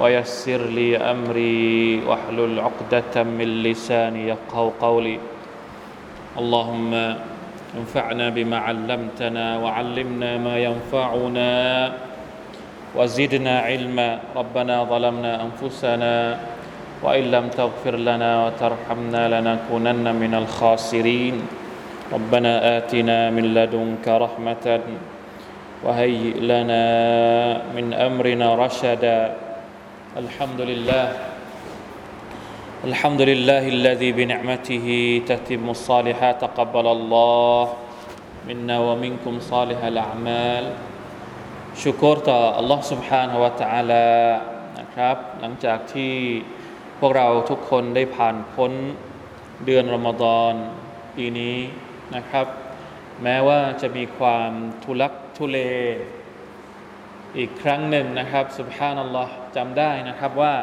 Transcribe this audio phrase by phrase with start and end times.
[0.00, 5.18] ويسر لي أمري واحلل عقدة من لساني يفقه قولي.
[6.36, 6.92] اللهم
[7.76, 11.52] انفعنا بما علمتنا وعلمنا ما ينفعنا
[12.96, 14.18] وزدنا علما.
[14.36, 16.38] ربنا ظلمنا أنفسنا
[17.02, 21.36] وإن لم تغفر لنا وترحمنا لنكونن من الخاسرين.
[22.12, 24.80] ربنا آتنا من لدنك رحمة
[25.84, 26.84] وهيئ لنا
[27.76, 29.45] من أمرنا رشدا.
[30.23, 31.05] الحمد لله
[32.89, 34.87] الحمد لله الذي بنعمته
[35.29, 37.63] تتم الصالحات تقبل الله
[38.47, 40.65] منا ومنكم صالح الأعمال
[41.81, 44.09] ชุกรต่อ Allah سبحانه และ تعالى
[44.79, 46.13] นะครับ หลังจากที่
[46.99, 48.71] พวกเราทุกคนได้ผ่านพ้น
[49.65, 50.53] เดือนรอมฎอน
[51.15, 51.57] ปีนี้
[52.15, 52.45] นะครับ
[53.23, 54.51] แม้ว่าจะมีความ
[54.83, 55.57] ทุลักทุเล
[57.37, 60.54] อีกครั้งหนึ่งนะครับสุบฮานัลลอฮ์ จำได้นะครับว่า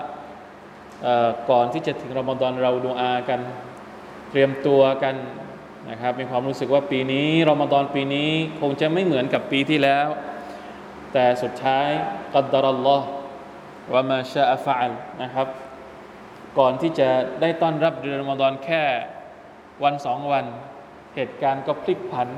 [1.49, 3.39] ก่อนที่จะถึงรอมฎอนเราดูอากัน
[4.29, 5.15] เตรียมตัวกัน
[5.89, 8.29] นะครับมีความรู้สึกว่าปีนี้รอมฎอนปีนี้
[8.61, 10.07] คงจะไม่เหมือนกับปีที่แล้ว
[11.13, 11.89] แต่สุดท้าย
[12.33, 13.07] กัดดารลลอฮ์
[13.93, 15.47] วามาชาอัฟอัลนะครับ
[16.59, 17.09] ก่อนที่จะ
[17.41, 18.83] ได้ต้อนรับเดือนรอมฎอนแค่
[19.83, 20.45] วันสองวัน
[21.15, 22.29] เหตุการณ์ก็พลิกผัน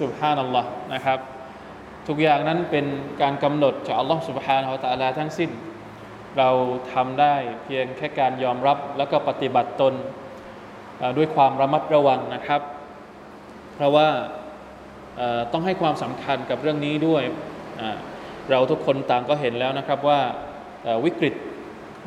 [0.00, 1.18] สุบฮานัลลอฮ์นะครับ
[2.08, 2.86] ทุกอย่างนั้นเป็น
[3.22, 5.50] การกำหนดจากอัลลอฮ์สุบฮานาอัลตะลาทั้งสิ้น
[6.38, 6.50] เรา
[6.92, 9.94] ทำได้เพียงแค่การยอมรับแล้วก็ปฏิบัติตน
[11.16, 12.60] ด้วยความระมัดระวังนะครับ
[13.74, 14.08] เพราะว่า
[15.52, 17.22] ต้องให้ความสำคัญกับเรื่องนี้ด้วย
[18.50, 20.20] เราทุกคนต่างก็เห็นแล้วนะครับว่า
[21.04, 21.34] วิกฤต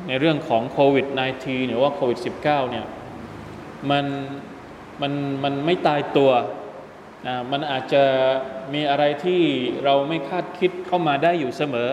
[0.08, 1.06] ในเรื่องของโควิด
[1.38, 2.86] -19 หรือว่าโควิด -19 เนี่ย
[3.92, 4.06] มัน
[5.02, 6.32] มันมันไม่ตายตัว
[7.28, 8.04] นะมันอาจจะ
[8.74, 9.42] มีอะไรที่
[9.84, 11.90] เราไม่คาดคิดเข้ามาได้อยู่เสมอ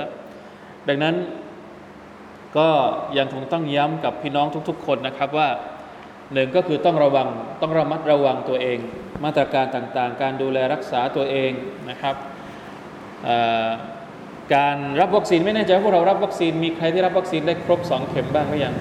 [0.88, 1.15] ดังนั้น
[2.56, 2.69] ก็
[3.19, 5.49] ยังคงต้องย้ำกับพี่น้องทุกๆ คนนะครับว่า
[6.33, 7.28] หนึ่งก็คือต้องระวัง
[7.62, 8.78] ต้องระมัดระวังตัวเอง
[9.25, 11.50] มาตรการต่างๆ การดูแลรักษาตัวเอง
[11.91, 12.15] นะครับ
[14.55, 18.75] การรับวัคซีนไม่แน่ใจว่าพวกเรารับวัคซีนมีใครที่รับวัคซีนได้ครบสองเข็มบ้างหรือยัง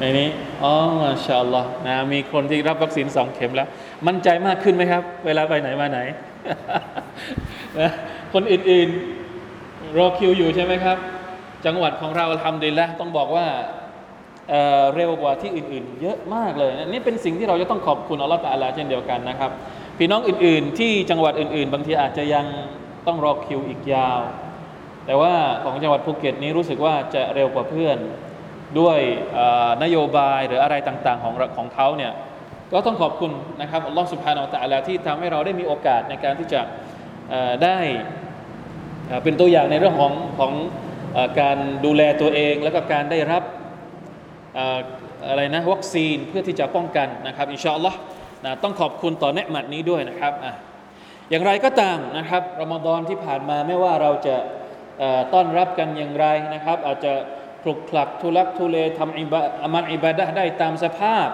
[0.00, 0.28] ในนี้
[0.62, 3.68] อ๋อมาชาอัลลอฮ์นะมีคนที่รับวัคซีนสองเข็มแล้ว
[4.06, 5.98] มั่นใจมากขึ้นไหมครับ เวลาไปไหนมาไหน
[7.80, 7.90] นะ
[8.34, 10.98] คนอื่นๆรอคิวอยู่ใช่ไหมครับ
[11.66, 13.46] จังหวัดของเราทำดีแล้วต้องบอกว่า
[14.50, 19.50] เเร็วกว่าที่อื่น ๆ เยอะมากเลยนี่เป็นสิ่งที่เราจะต้องขอบคุณอัลลอฮฺตาลาเช่นเดียวกันนะครับ
[19.98, 22.46] พี่น้องอื่น ๆ ที่จังหวัดอื่น ๆ บางทีอาจจะยัง
[23.06, 24.20] ต้องรอคิวอีกยาว
[25.06, 27.98] แต่ว่าของจังหวัดภูเก็ตนี้รู้สึกว่าจะเร็วกว่าเพื่อน
[28.78, 28.98] ด้วย
[29.82, 32.12] นโยบายหรืออะไรต่าง ๆ ของของเขาเนี่ย
[32.72, 36.60] ก็ต้องขอบคุณนะครับอัลลอฮฺสุบฮานาอัลตะลาที่ทำให้เราได้มีโอกาสในการที่จะ
[37.64, 37.78] ได้
[39.22, 40.52] เป็นตัวอย่างในเรื่องของของ
[41.40, 43.42] การดูแลตัวเองแล้วก็การได้รับ
[45.28, 47.98] อะไรนะวัคซีนเพื่อที่จะป้องกันนะครับอินชาอัลลอฮ์
[48.44, 50.46] นะต้องขอบคุณต่อเนืหมัดนี้ด้วยนะครับอ
[51.30, 54.36] อย่างไรก็ตามนะครับรอมฎอนที่ผ่านมาไม่ว่าเราจะ
[55.34, 57.12] ต้อนรับกันอย่างไรนะครับ อาจจะ
[57.62, 61.28] คลุกคลักทุลักทุเลทำอิบะอามันอิบาดะได้ตามสภาพ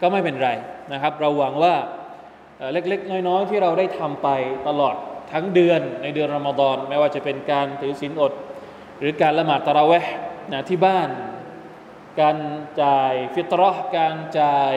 [0.00, 0.50] ก็ไม่เป็นไร
[0.92, 1.74] นะครับ เราหวังว่า
[2.72, 4.28] เล็ก ๆ น้อยๆที่เราได้ทำไป
[4.68, 4.94] ตลอด
[5.32, 8.32] ทั้งเดือนในเดือนรอมฎอนไม่ว่าจะเป็นการถือศีลอด
[9.00, 10.14] หรือการละหมาดตะเระเวห์
[10.52, 11.08] นะที่บ้าน
[12.20, 12.36] การ
[12.82, 14.74] จ่ายฟิตรอการจ่าย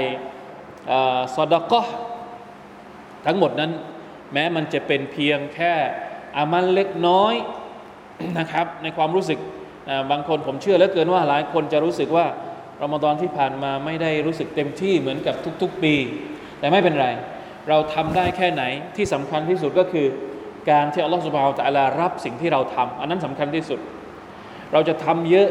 [1.36, 1.88] สอดกะ
[3.26, 3.72] ทั้งหมดนั้น
[4.34, 5.74] แม้มันจะเป็นเพียงแค่
[6.38, 7.36] อามันเล็กน้อย
[8.40, 9.40] นะครับ ในความรู้สึก
[10.12, 12.26] บางคนผมเชื่อเหลือเกินว่าหลายคนจะรู้สึกว่า
[12.84, 15.94] รอมฎอนที่ผ่านมาไม่ได้รู้สึกเต็มที่เหมือนกับทุก ๆ ปี
[16.60, 17.08] แต่ไม่เป็นไร
[17.70, 18.64] เราทำได้แค่ไหน
[18.96, 20.08] ที่สำคัญที่สุดก็คือ
[20.70, 23.80] การที่อัลลอฮฺสุบฮาวตะลารับสิ่งที่เราทำอันนั้นสำคัญที่สุด
[24.74, 25.50] เราจะทำเยอะ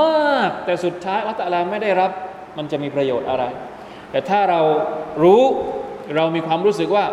[0.00, 2.10] มากแต่สุดท้ายอัลตะลาไม่ได้รับ
[2.58, 3.44] มันจะมีประโยชน์อะไร
[4.10, 4.60] แต่ถ้าเรา
[5.22, 5.42] รู้
[6.16, 7.04] เรามีความรู้สึกว่า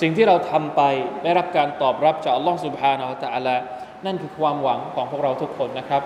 [0.00, 0.82] สิ่งที่เราทำไป
[1.24, 3.56] ได้รับการตอบรับจากอัลลอฮฺสุบฮานาอัลตะลา
[4.06, 6.02] นั่นคือความหวังของพวกเราทุกคนนะครับ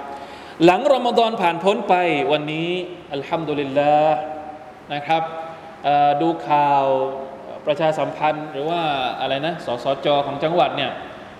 [0.64, 1.94] หลังรอมฎอนผ่านพ้นไป
[2.32, 2.68] วันนี้
[3.14, 4.16] อัลฮัมดุลิลลาห์
[4.94, 5.22] นะครับ
[6.20, 6.84] ดูข่าว
[7.66, 8.80] ประชาสัมพันธ์หรือว่า
[9.20, 10.90] อะไรนะสสจของจังหวัดเนี่ย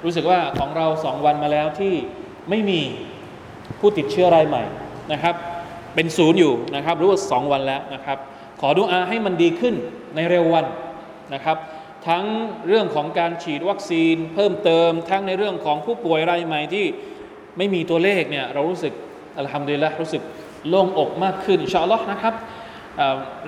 [0.05, 1.95] รู้สึกว่าของเราสองวันมาแล้วที่
[2.51, 2.81] ไม่มี
[3.81, 4.63] ผู้ติดเชื้อรายใหม่
[5.13, 5.35] นะครับ
[5.95, 8.19] เป็นศูนย์อยู่นะครับรู้ว่าสองวันแล้วนะครับ
[8.61, 9.75] ขอดุอาให้มันดีขึ้น
[10.15, 10.67] ในเร็ววัน
[11.35, 11.57] นะครับ
[12.09, 12.25] ทั้ง
[12.69, 16.87] เรื่องของการฉีดวัคซีนเพิ่มเติม ทั้งในเรื่องของผู้ป่วยรายใหม่ที่
[17.59, 18.93] ไม่มีตัวเลขเนี่ยเรารู้สึก
[19.39, 20.23] อัลฮัมดุลิลละรู้สึก
[20.69, 22.35] โล่งอกมากขึ้นอินชาอัลลอฮ์นะครับ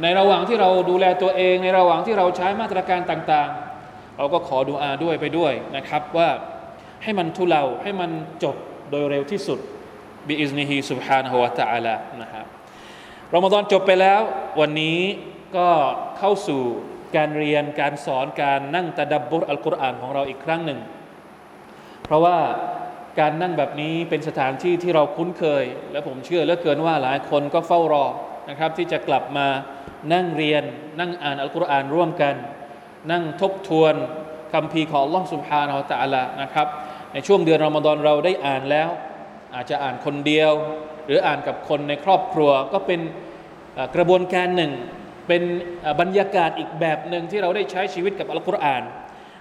[0.03, 6.29] ในระหว่างที่เราดูแลตัวเอง ในระหว่างที่เราใช้มาตรการต่างๆ เราก็ขอดูอาด้วยไปด้วยนะครับว่า
[7.03, 8.11] ให้มันทุเลาให้มัน
[8.45, 8.57] จบ
[8.91, 9.59] โดยเร็วที่สุด
[10.29, 12.47] บิอิสนิฮีสุบฮานะฮุวาตะอาลานะครับ
[13.35, 14.21] รอมฎอนจบไปแล้ว
[14.61, 14.99] วันนี้
[15.57, 15.69] ก็
[16.19, 16.63] เข้าสู่
[17.17, 20.81] การเรียนการสอนการนั่งตะดับบุรอัลกุรอานของเราอีกครั้งหนึ่ง
[22.05, 22.39] เพราะว่า
[23.21, 28.07] การนั่งแบบนี้เป็นสถานที่ที่เราคุ้นเคย และผมเชื่อเหลือเกินว่าหลายคนก็เฝ้ารอ
[28.51, 29.47] นะครับ ที่จะกลับมา
[30.13, 30.65] นั่งเรียน
[31.01, 32.35] นั่งอ่านอัลกุรอานร่วมกัน
[33.13, 33.95] นั่งทบทวน
[34.53, 36.67] คำพีของลลอฮ์สุบฮานาอัลตะอัลานะครับ
[37.13, 38.89] ในช่วงเดือนรอมฎอนเราได้อ่านแล้ว
[39.55, 40.53] อาจจะอ่านคนเดียว
[41.07, 43.01] หรืออ่านกับคนในครอบครัว ก็เป็น
[43.97, 44.73] กระบวนการหนึ่ง
[45.29, 45.43] เป็น
[46.01, 48.83] บรรยากาศอีกแบบหนึ่งที่เราได้ใช้ชีวิตกับอัลกุรอาน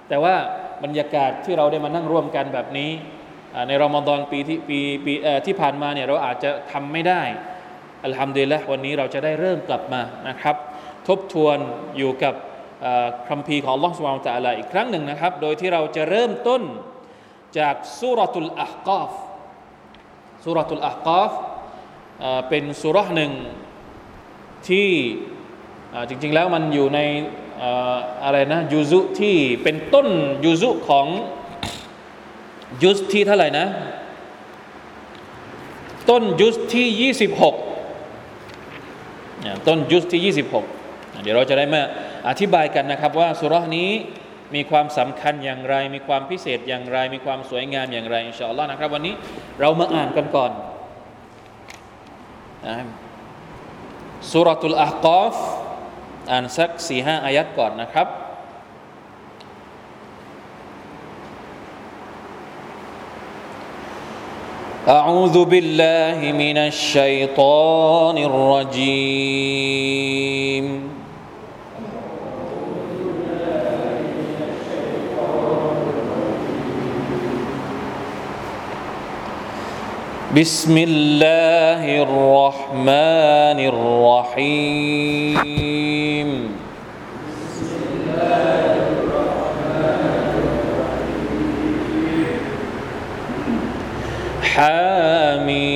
[0.09, 0.35] แต่ว่า
[0.83, 2.91] บรรยากาศที่เราได้มานั่งร่วมกันแบบนี้
[3.67, 5.13] ในรอมฎอนปีที่ปีปี
[5.45, 7.21] ที่ผ่านมาเนี่ยเราอาจจะทำไม่ได้
[8.05, 10.55] อัลฮัมดุลิลละวันนี้เราจะได้เริ่มกลับมานะครับ
[11.07, 11.57] ทบทวน
[11.97, 12.33] อยู่กับ
[13.29, 16.61] คำพีของลองสวาลตะลาอีกครั้งหนึ่งนะครับ โดยที่เราจะเริ่มต้น
[17.59, 19.11] จากสุรตุลอักกอฟ
[20.43, 21.31] สุรตุลอักกอฟ
[22.49, 23.31] เป็นสุรหนึ่ง
[24.67, 24.89] ที่
[26.09, 26.99] จริง ๆ แล้วมันอยู่ใน
[28.23, 30.07] อะไรนะยูซุที่เป็นต้น
[30.45, 31.07] ยูซุของ
[32.83, 33.67] ยุสที่เท่าไหร่นะ
[36.09, 40.21] ต้นยุสที่ 26 ต้นยุสที่
[40.77, 41.81] 26 เดี๋ยวเราจะได้มา
[42.29, 43.89] อธิบายกันนะครับว่าสุรนี้
[44.54, 49.14] มีความสำคัญอย่างไร มีความพิเศษอย่างไร มีความสวยงามอย่างไรอินชาอัลลอฮ์นะครับ วันนี้
[49.60, 50.50] เรามาอ่านกันก่อน
[54.32, 55.36] สุรตุลอาคอฟ
[56.30, 58.08] อ่านสักสี่ห้าอายัดก่อนนะครับ
[64.88, 69.68] أعوذ بالله من الشيطان الرجيم
[80.33, 83.59] بسم الله الرحمن
[84.33, 85.49] الرحيم.
[94.41, 95.73] حاميم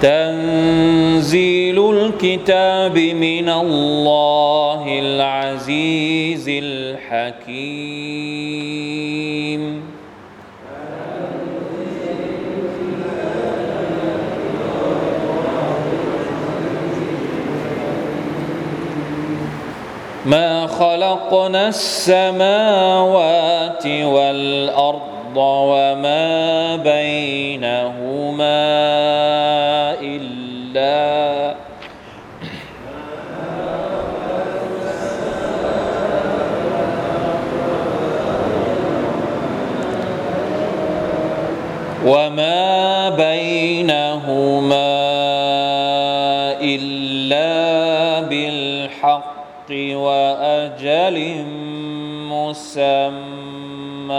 [0.00, 1.61] تنزيل
[2.12, 7.62] الكتاب من الله العزيز الحكيم.
[20.26, 23.06] ما خلقنا السماوات
[23.86, 26.51] والأرض وما
[51.02, 51.44] وأجل
[52.30, 54.12] مسمى.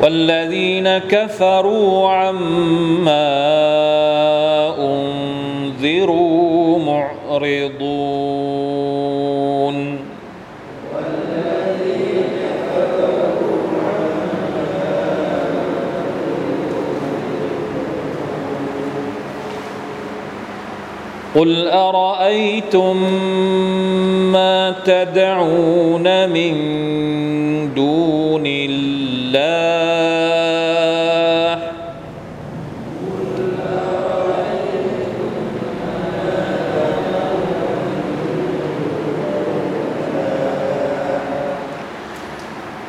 [0.00, 3.36] والذين كفروا عما
[4.78, 8.25] أنذروا معرضون.
[21.36, 22.96] قل أرأيتم
[24.32, 26.54] ما تدعون من
[27.74, 29.76] دون الله؟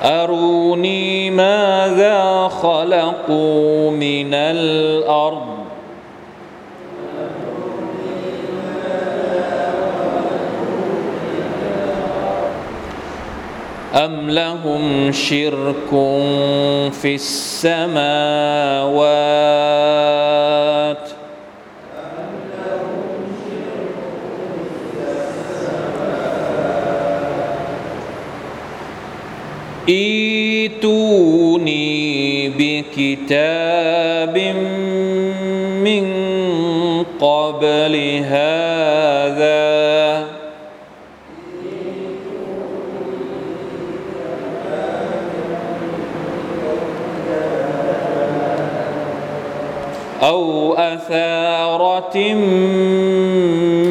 [0.03, 5.46] أروني ماذا خلقوا من الأرض؟
[13.97, 15.89] أم لهم شرك
[17.01, 17.77] في السماوات
[30.69, 31.79] ايتوني
[32.49, 34.37] بكتاب
[35.83, 36.13] من
[37.19, 38.56] قبل هذا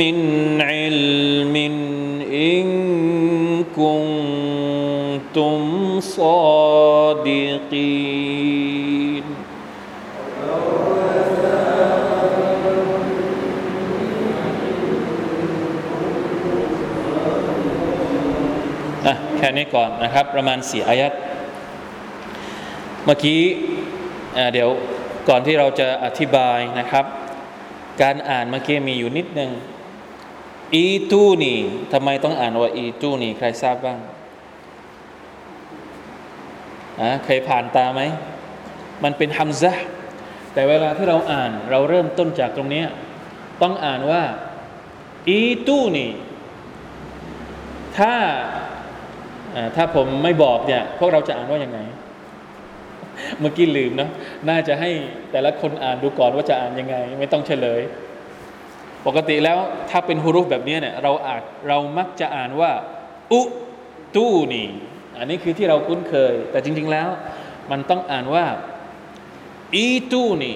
[0.02, 0.18] من
[0.62, 1.56] علم
[2.48, 2.66] إن
[3.78, 5.60] كنتم
[6.00, 7.42] صادقين
[19.08, 21.12] อ่ะแค่นี้ก่อนนะครับ ประมาณสี่อายัด
[23.06, 23.42] เมื่อกี้
[24.38, 24.70] อ่าเดี๋ยว
[25.30, 27.06] ก่อนที่เราจะอธิบายนะครับ
[28.03, 29.51] การอ่านเมื่อกี้มีอยู่นิดหนึ่ง
[30.75, 31.59] อีตูนี่
[31.93, 33.99] ทำไมต้องอ่านว่าอีตูนี่ใครทราบบ้าง
[37.01, 38.03] อะเคยผ่านตาไหม
[39.05, 39.73] มันเป็นฮัมซะ
[40.53, 42.85] แต่เวลาที่เราอ่านเราเริ่มต้นจากตรงนี้
[43.63, 44.23] ต้องอ่านว่า
[45.29, 46.11] อีตูนี่
[47.99, 48.13] ถ้า
[49.55, 51.79] อ่าถ้าผมไม่บอกเนี่ยพวกเราจะอ่านว่ายังไง
[53.41, 54.09] เมื่อกี้ลืมนะ
[54.49, 54.91] น่าจะให้
[55.33, 57.81] แต่ละคนอ่านดูก่อนว่าจะอ่านยังไง ไม่ต้องเฉลย
[59.07, 59.59] ปกติแล้ว
[59.91, 62.73] ถ้าเป็นฮุรุฟแบบนี้เนี่ยเราอ่านเรามักจะอ่านว่า
[63.33, 63.41] อุ
[64.15, 64.65] ตูนี
[65.19, 67.09] อันนี้คือที่เราคุ้นเคย แต่จริง ๆแล้ว
[67.71, 68.45] มันต้องอ่านว่า
[69.75, 70.53] อีตูนี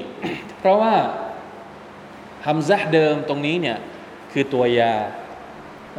[0.59, 0.95] เพราะว่า
[2.47, 3.79] ฮัมซะเดิมตรงนี้เนี่ย
[4.33, 4.95] คือตัวยา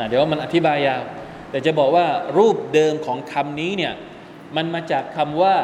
[0.08, 1.01] เดี๋ยวมันอธิบายยาว
[1.50, 2.06] แต่จะบอกว่า
[2.38, 3.94] รูปเดิมของคำนี้เนี่ย
[4.56, 5.56] มันมาจากคำว่า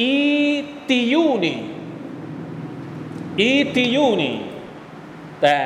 [0.00, 0.14] อี
[0.88, 1.54] ติยูนี
[3.40, 4.32] อีติยูนี
[5.42, 5.56] แต่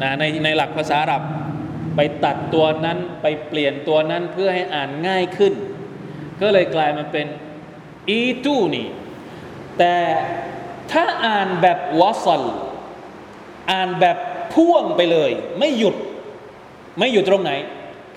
[0.00, 1.22] นะในในหลักภาษาอาหรับ
[1.96, 5.52] ไปตัดตัวนั้นไปเปลี่ยนตัวนั้นเพื่อให้อ่านง่ายขึ้น
[6.40, 7.26] ก็เลยกลายมาเป็น
[8.08, 8.84] อีตูนี
[9.78, 9.96] แต่
[10.92, 12.42] ถ้าอ่านแบบวอสัล
[13.70, 14.16] อ่านแบบ
[14.54, 15.96] พ่วงไปเลย ไม่หยุด
[16.98, 17.52] ไม่หยุดตรงไหน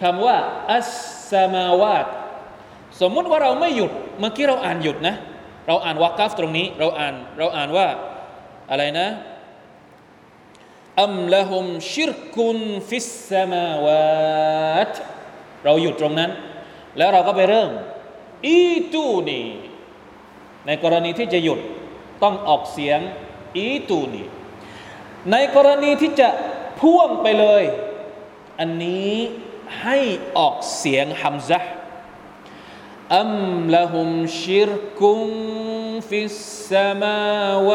[0.01, 0.37] คำว่า
[0.71, 0.87] อัส
[1.31, 2.05] สมาวาต
[2.99, 5.15] สมมุติว่าเราไม่หยุดเมื่อกี้เราอ่านหยุดนะ
[5.67, 7.87] เราอ่านวากัฟตรงนี้ เราอ่านเราอ่านว่า
[8.69, 9.07] อะไรนะ
[11.01, 12.57] อัมละฮุมชิรกุน
[12.89, 14.93] ฟิสสมาวาต
[15.63, 16.31] เราหยุดตรงนั้น
[16.97, 17.71] แล้วเราก็ไปเริ่ม
[18.45, 18.59] อี
[18.93, 19.41] ตูนี
[20.67, 21.59] ในกรณีที่จะหยุด
[22.23, 22.99] ต้องออกเสียง
[23.57, 24.23] อีตูนี
[25.31, 26.29] ในกรณีที่จะ
[26.79, 27.63] พ่วงไปเลย
[28.59, 29.13] อันนี้
[29.83, 29.97] ให้
[30.37, 31.59] ออกเสียงฮัมซะ
[33.17, 33.31] อัม
[33.73, 34.09] ละหุม
[34.41, 35.19] ชิรกุม
[36.09, 36.39] ฟิส
[36.71, 37.19] สมา
[37.69, 37.71] ว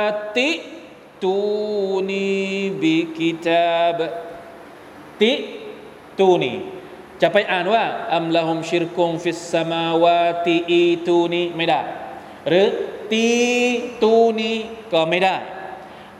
[0.00, 0.06] า
[0.38, 0.52] ติ
[1.24, 1.38] ตู
[2.08, 2.28] นี
[2.82, 3.98] บิกิตาบ
[5.20, 5.32] ติ
[6.18, 6.52] ตูนี
[7.20, 11.80] จะไปอ่านว่าอัมลาหุมชิรกุมฟิสสมาวาติอีตูนีไม่ได้
[12.48, 12.68] หรือ
[13.12, 13.28] ตี
[14.02, 14.52] ตูนี
[14.92, 15.36] ก็ไม่ได้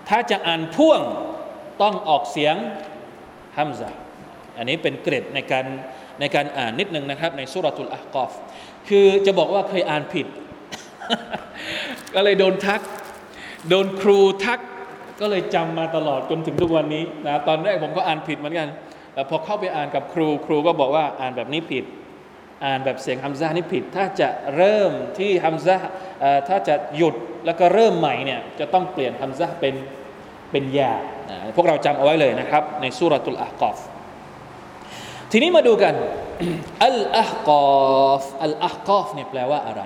[0.09, 1.01] ถ้าจะอ่านพ่วง
[1.83, 2.57] ต้องออกเสียง
[3.57, 3.91] ฮัมซา
[4.57, 5.67] อันนี้เป็นเกร็ดในการ
[6.21, 8.33] ในการอ่านนิดนึงนะครับในสุรทูลอะกอฟ
[8.89, 10.27] คือจะบอกว่าเคยอ่านผิด
[12.15, 12.81] ก็เลยโดนทัก
[13.69, 14.61] โดนครูทัก
[15.21, 18.69] ก็เลยจำมาตลอดจนถึงทุกวันนี้นะตอนแรกผมก็อ่านผิดเหมือนกัน
[19.15, 21.85] แต่พอเข้าไปอ่านกับครูครูก็บอกว่าอ่านแบบนี้ผิด
[22.65, 25.77] อ่านแบบเสียงฮัมซานี่ผิด ถ้าจะเริ่มที่ฮัมซา
[26.49, 27.15] ถ้าจะหยุด
[27.47, 29.75] แล้วก็เริ่มใหม่เนี่ยจะต้องเปลี่ยนฮัมซาเป็น
[30.51, 30.93] เป็นยา
[31.57, 33.79] พวกเราจำเอาไว้เลยนะครับ ในสุรทูลอะกอฟ
[35.31, 35.95] ทีนี้มาดูกัน
[36.85, 39.83] อัลอะฮกอฟอัลอะฮกอฟเนี่ยแปลว่าอะไร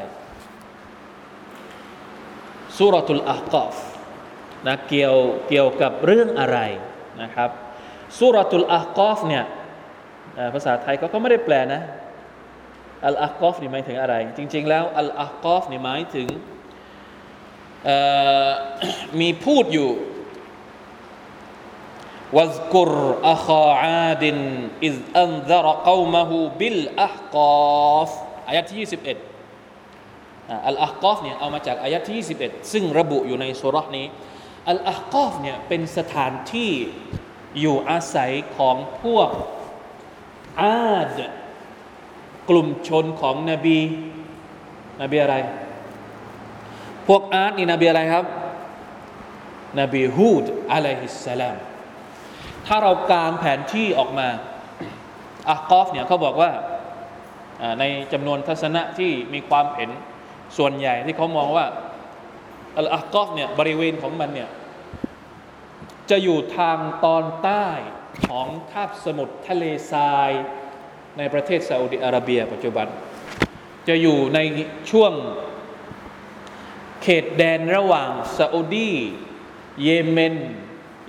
[2.78, 3.75] สุรทุลอะฮกอฟ
[4.66, 5.16] นะเกี่ยว
[5.49, 6.59] เกี่ยวกับเรื่องอะไร
[7.23, 7.50] นะครับ
[8.18, 9.44] สุรทุลอะฮกอฟเนี่ย
[10.54, 11.82] ภาษาไทยเขาก็ไม่ได้แปลนะ
[13.06, 16.28] อัลอะฮกอฟนี่หมายถึงอะไร จริง ๆ แล้วอัลอะฮกอฟนี่หมายถึง
[19.20, 19.90] มีพูดอยู่
[22.37, 22.92] วัซกุร
[23.32, 24.37] อัคาอาดิน
[24.87, 27.37] อิซอันซารกาวมะฮูบิลอัฮก
[27.96, 28.10] อฟ
[28.49, 34.06] อายัดที่ 21อัลอัฮกอฟเนี่ยเอามาจากอายะที่ 21 ซึ่งระบุอยู่ในสุรษนี้
[34.70, 36.72] อัลอัฮกอฟเนี่ยเป็นสถานที่
[37.60, 39.28] อยู่อาศัยของพวก
[40.62, 41.18] อาด
[42.49, 43.78] กลุ่มชนของนบี
[45.02, 45.37] นบีอะไร
[47.06, 48.25] พวกอาดนี่นบีอะไรครับ
[49.80, 51.56] นบีฮูดอะลัยฮิสสลาม
[52.72, 54.28] ถ้าเรากางแผนที่ออกมา
[55.50, 56.50] อักกอฟเนี่ยเขาบอกว่า
[57.80, 59.90] ในจำนวนทัศนะที่มีความเห็น
[60.56, 61.66] ส่วนใหญ่ที่เขามองว่า
[62.76, 64.50] อัลอากอฟเนี่ยบริเวณของมันเนี่ย
[66.10, 67.66] จะอยู่ทางตอนใต้
[68.28, 70.30] ของคาบสมุทรทะเลทราย
[71.18, 72.86] ในประเทศซาอุดิอาระเบีย ปัจจุบัน
[73.88, 74.38] จะอยู่ใน
[74.90, 75.12] ช่วง
[77.02, 78.92] เขตแดนระหว่างซาอุดี
[79.82, 80.34] เยเมน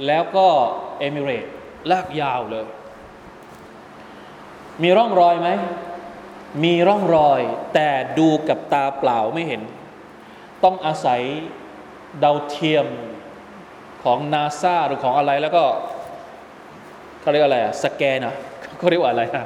[0.07, 0.49] แล้วก็
[1.01, 1.45] เอมิเรต
[1.91, 2.65] ลากยาวเลย
[4.83, 5.49] มีร่องรอยไหม
[6.63, 7.41] มีร่องรอย
[7.73, 7.89] แต่
[8.19, 9.61] ดูกับตาเปล่าไม่เห็น
[10.63, 11.21] ต้องอาศัย
[12.23, 12.85] ดาวเทียม
[14.03, 15.63] ของนาซาหรือของอะไรแล้วก็
[17.21, 18.35] เขาเรียกอะไรอะสแกนอะ
[18.77, 19.45] เขาเรียกว่าอะไรอะ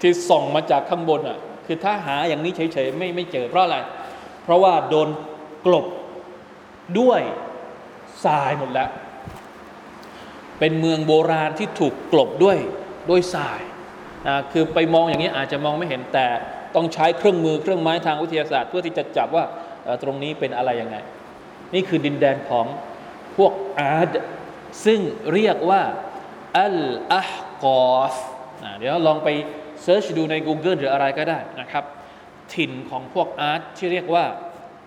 [0.00, 3.76] ที่ส่องมาจากข้างบนอะคือถ้าหาอย่างนี้เฉยๆไม่ไม่เจอเพราะอะไร
[4.44, 5.08] เพราะว่าโดน
[5.66, 5.86] กลบ
[6.98, 7.20] ด้วย
[8.24, 8.88] ทรายหมดแล้ว
[10.58, 12.58] เป็นเมืองโบราณที่ถูกกลบด้วย
[13.10, 13.60] ด้วยทราย
[14.26, 16.26] นะคือไปมองอย่างนี้อาจจะมองไม่เห็นแต่
[16.74, 19.44] ต้องใช้เครื่องมือเครื่องไม้ทางวิทยาศาสตร์เพื่อที่จะจับว่า
[20.02, 20.96] ตรงนี้เป็นอะไรยังไง
[21.74, 22.66] นี่คือดินแดนของ
[23.36, 24.14] พวกอาด
[24.84, 25.00] ซึ่ง
[25.32, 25.82] เรียกว่า
[26.58, 26.78] อัล
[27.12, 27.32] อาฮ
[27.64, 28.14] กอฟ
[28.78, 29.28] เดี๋ยวลองไป
[29.82, 31.84] search ดูใน Google หรืออะไรก็ได้นะครับ
[32.54, 34.24] ถิ่นของพวกอาร์ตที่เรียกว่า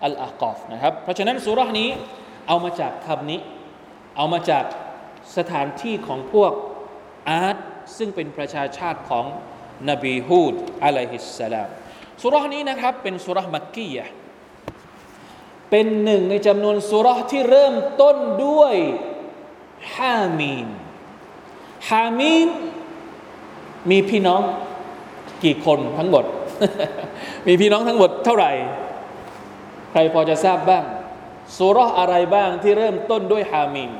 [0.04, 1.88] อัลอากอฟนะครับ เพราะฉะนั้นสุรานี้
[2.48, 3.40] เอามาจากคำนี้
[4.16, 4.64] เอามาจาก
[5.36, 6.52] สถานที่ของพวก
[7.28, 7.56] อาร์ต
[7.96, 9.26] ซึ่งเป็นประชาชาติของ
[9.88, 11.68] นบีฮูดอะลัยฮิสสลาม
[12.22, 14.06] สุรานี้นะครับเป็นสุรามักกียะ
[15.70, 18.74] เป็นหนึ่งในจำนวนสุรที่เริ่มต้นด้วย
[19.96, 20.68] ฮามีม
[21.90, 22.48] ฮามีม
[23.90, 24.42] มีพี่น้อง
[25.44, 26.24] กี่คนทั้งหมด
[27.46, 28.52] มีพี่น้องทั้งหมดเท่าไหร่
[29.90, 30.84] ใครพอจะทราบบ้าง
[31.56, 33.90] สุรอะไรบ้างที่เริ่มต้นด้วยฮามีม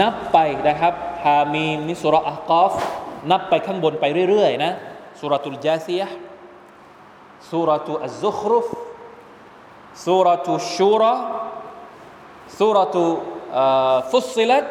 [0.00, 0.38] นับไป
[0.68, 2.74] นะครับฮามีมนี่สุรอักอฟ
[3.30, 4.72] นับไปข้างบนไปเรื่อยๆนะ
[5.20, 6.08] สุรตุลจาซียะ
[7.50, 8.68] สุรตุอัลซุครุฟ
[10.06, 11.02] สุรทูชูร
[12.58, 13.04] สุรทู
[14.10, 14.64] ฟุสซิลัต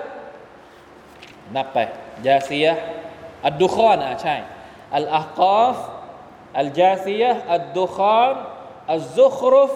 [1.55, 1.77] นับไป
[2.27, 2.73] ยาซียะ
[3.47, 4.35] อัดดุขานอะใช่
[4.97, 5.77] อัลอาฮกาฟ
[6.59, 8.33] อัลจาซียะอัดดุขาน
[8.93, 9.73] อัลซุครุฟ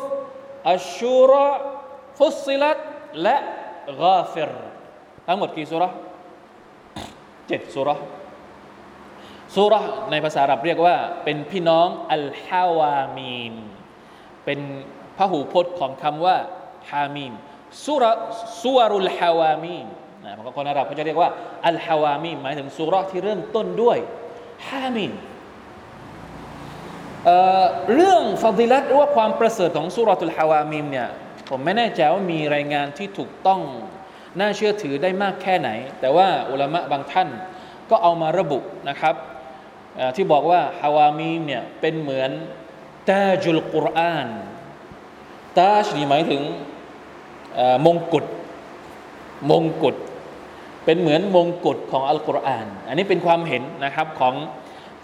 [0.72, 1.34] อัลชูร
[2.18, 2.78] ฟุสซิลัต
[3.24, 3.38] และ
[4.04, 4.52] กาฟิร
[5.32, 5.84] ทั้งหมดกี่สุร
[7.48, 7.90] เจ็ดสุร
[9.56, 9.74] สุร
[10.12, 13.54] ในภาษาอาหรับเรียกว่า เป็นพี่น้องอัลฮาวามีน
[14.46, 14.60] เป็น
[15.18, 16.38] พหูพจน์ของคำว่า
[16.90, 17.34] ฮามีม
[17.86, 18.04] สุร
[18.62, 19.88] สุวรุลฮาวามีม
[20.24, 21.30] นะคนอาหรับเขาจะเรียกว่า
[21.68, 23.98] อัลฮาวามีมหมายถึงสุรที่เริ่มต้นด้วย
[24.68, 25.14] ฮามีม
[27.94, 31.08] เรื่องฟาดิลัตหรือว่าความประเสริฐของสุรตุลฮาวามีมเนี่ย
[31.50, 33.62] ผมไม่แน่ใจว่ามีรายงานที่ถูกต้อง
[34.40, 37.30] น่าเชื่อถือได้มากแค่ไหน แต่ว่าอุลามะบางท่าน
[37.90, 39.16] ก็เอามาระบุนะครับ
[40.16, 42.32] ที่บอกว่าฮาวามีมเนี่ยเป็นเหมือน
[43.10, 44.28] ตาจุลกุรอาน
[45.58, 46.42] ตาชนี่หมายถึง
[47.86, 48.26] มงกุฎ
[49.52, 49.96] มงกุฎ
[50.86, 54.36] เป็นเหมือนมงกุฎของอัลกุรอาน อันนี้เป็นความเห็นนะครับของ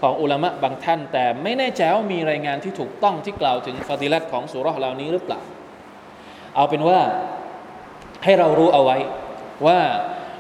[0.02, 5.40] ของอุลามะบางท่าน แต่ไม่แน่ใจว่ามีรายงานที่ถูกต้องที่กล่าวถึงฟาติลัตของสุรษเหล่านี้หรือเปล่า
[6.56, 7.00] เอาเป็นว่า
[8.26, 8.98] ให้เรารู้เอาไว้
[9.68, 9.80] ว่า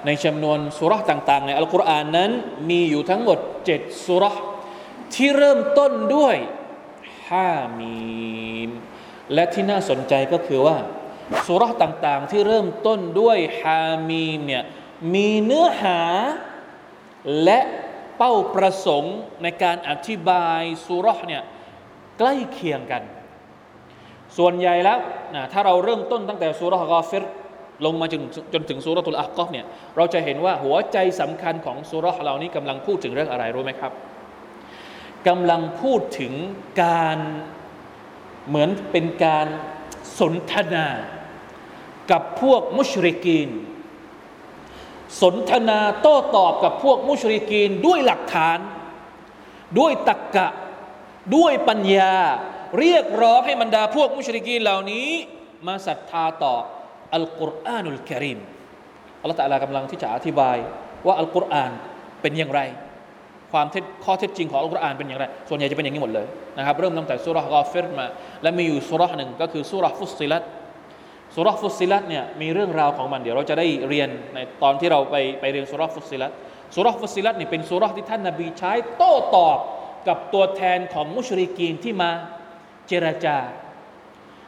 [0.05, 2.31] ในจำนวนสุรษต่างๆ ในอัลกุรอานนั้น
[2.69, 4.35] มีอยู่ทั้งหมดเจ็ดสุรษ
[5.13, 6.35] ที่เริ่มต้นด้วย
[7.29, 8.69] ฮามีม
[9.33, 10.77] และที่น่าสนใจก็คือว่า
[11.47, 14.63] สุรษต่างๆ ที่เริ่มต้นด้วยฮามีมเนี่ย
[15.13, 15.99] มีเนื้อหา
[17.43, 17.59] และ
[18.17, 21.43] เป้าประสงค์ในการอธิบายสุรษเนี่ย
[22.19, 23.03] ใกล้เคียงกัน
[24.37, 24.99] ส่วนใหญ่แล้ว
[25.35, 27.23] นะถ้าเราเริ่มต้นตั้งแต่สุรษกอฟิร
[27.85, 28.21] ลงมาจน
[28.53, 29.65] จนถึงสุรตุลอักกอฟเนี่ย
[29.97, 33.91] เราจะเห็นว่าหัวใจสำคัญของสุรษเหล่านี้กำลังพูดถึงเรื่องอะไรรู้ไหมครับ
[35.27, 36.33] กำลังพูดถึง
[36.83, 37.17] การ
[38.47, 39.47] เหมือนเป็นการ
[40.19, 40.87] สนทนา
[42.11, 43.49] กับพวกมุชริกีน
[45.21, 48.57] สนทนาโต้ตอบกับพวกมุชริกีนด้วยหลักฐาน
[49.79, 50.47] ด้วยตรกกะ
[51.35, 52.15] ด้วยปัญญา
[52.79, 55.09] เรียกร้องให้บรรดาพวกมุชริกีนเหล่านี้
[55.67, 56.55] มาศรัทธาต่อ
[57.15, 58.39] อัลกุรอานุลกิริม
[59.21, 60.57] อัลลอฮฺตะลากำลังที่จะอธิบาย
[61.05, 61.71] ว่าอัลกุรอาน
[62.21, 62.61] เป็นอย่างไร
[63.51, 68.05] ความเท็จข้อเท็จจริงของอัลกุรอานเป็นอย่างไร ส่วนใหญ่จะเป็นอย่างนี้หมดเลยนะครับเริ่มตั้งแต่สุรษกอฟิรมา
[68.43, 70.43] และมีอยู่สุรษหนึ่งก็คือสุรษฟุสิลัต
[71.35, 76.31] สุรษฟุสิลัตเนี่ยมีเรื่องราวของมันเดี๋ยวเราจะได้เรียนในตอนที่เราไปไปเรียนสุรษฟุสิลัต
[76.75, 79.57] สุรษฟุสิลัตนี่เป็นสุรษที่ท่านนบีใช้โต้ตอบ
[80.07, 82.11] กับตัวแทนของมุชริกีนที่มา
[82.87, 83.37] เจรจา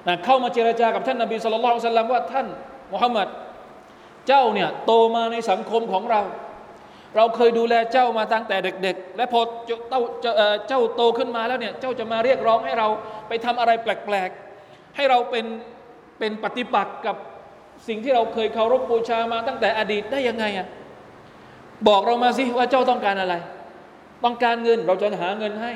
[0.08, 1.62] นะเข้ามาเจรจากับท่านนบีสุลต่า
[2.04, 2.48] นว่าท่าน
[2.94, 3.28] มุฮัมมัด
[4.28, 6.22] เจ้าเนี่ยโตมาในสังคมของเรา
[7.16, 10.02] เราเคยดูแลเจ้ามาตั้งแต่เด็ก ๆ และพอเจ้า
[10.68, 12.88] เจ้าโตขึ้นมาแล้วเนี่ยเจ้าจะมาเรียกร้องให้เรา
[13.28, 15.46] ไปทำอะไรแปลกๆ ให้เราเป็น
[16.20, 17.16] เป็นปฏิปักษ์กับ
[17.88, 20.68] สิ่งที่เราเคยเคารพบูชามาตั้งแต่อดีตได้ยังไงอะ
[21.88, 23.36] บอกเรามาสิว่าเจ้าต้องการอะไร
[24.24, 25.74] ต้องการเงินเราจะหาเงินให้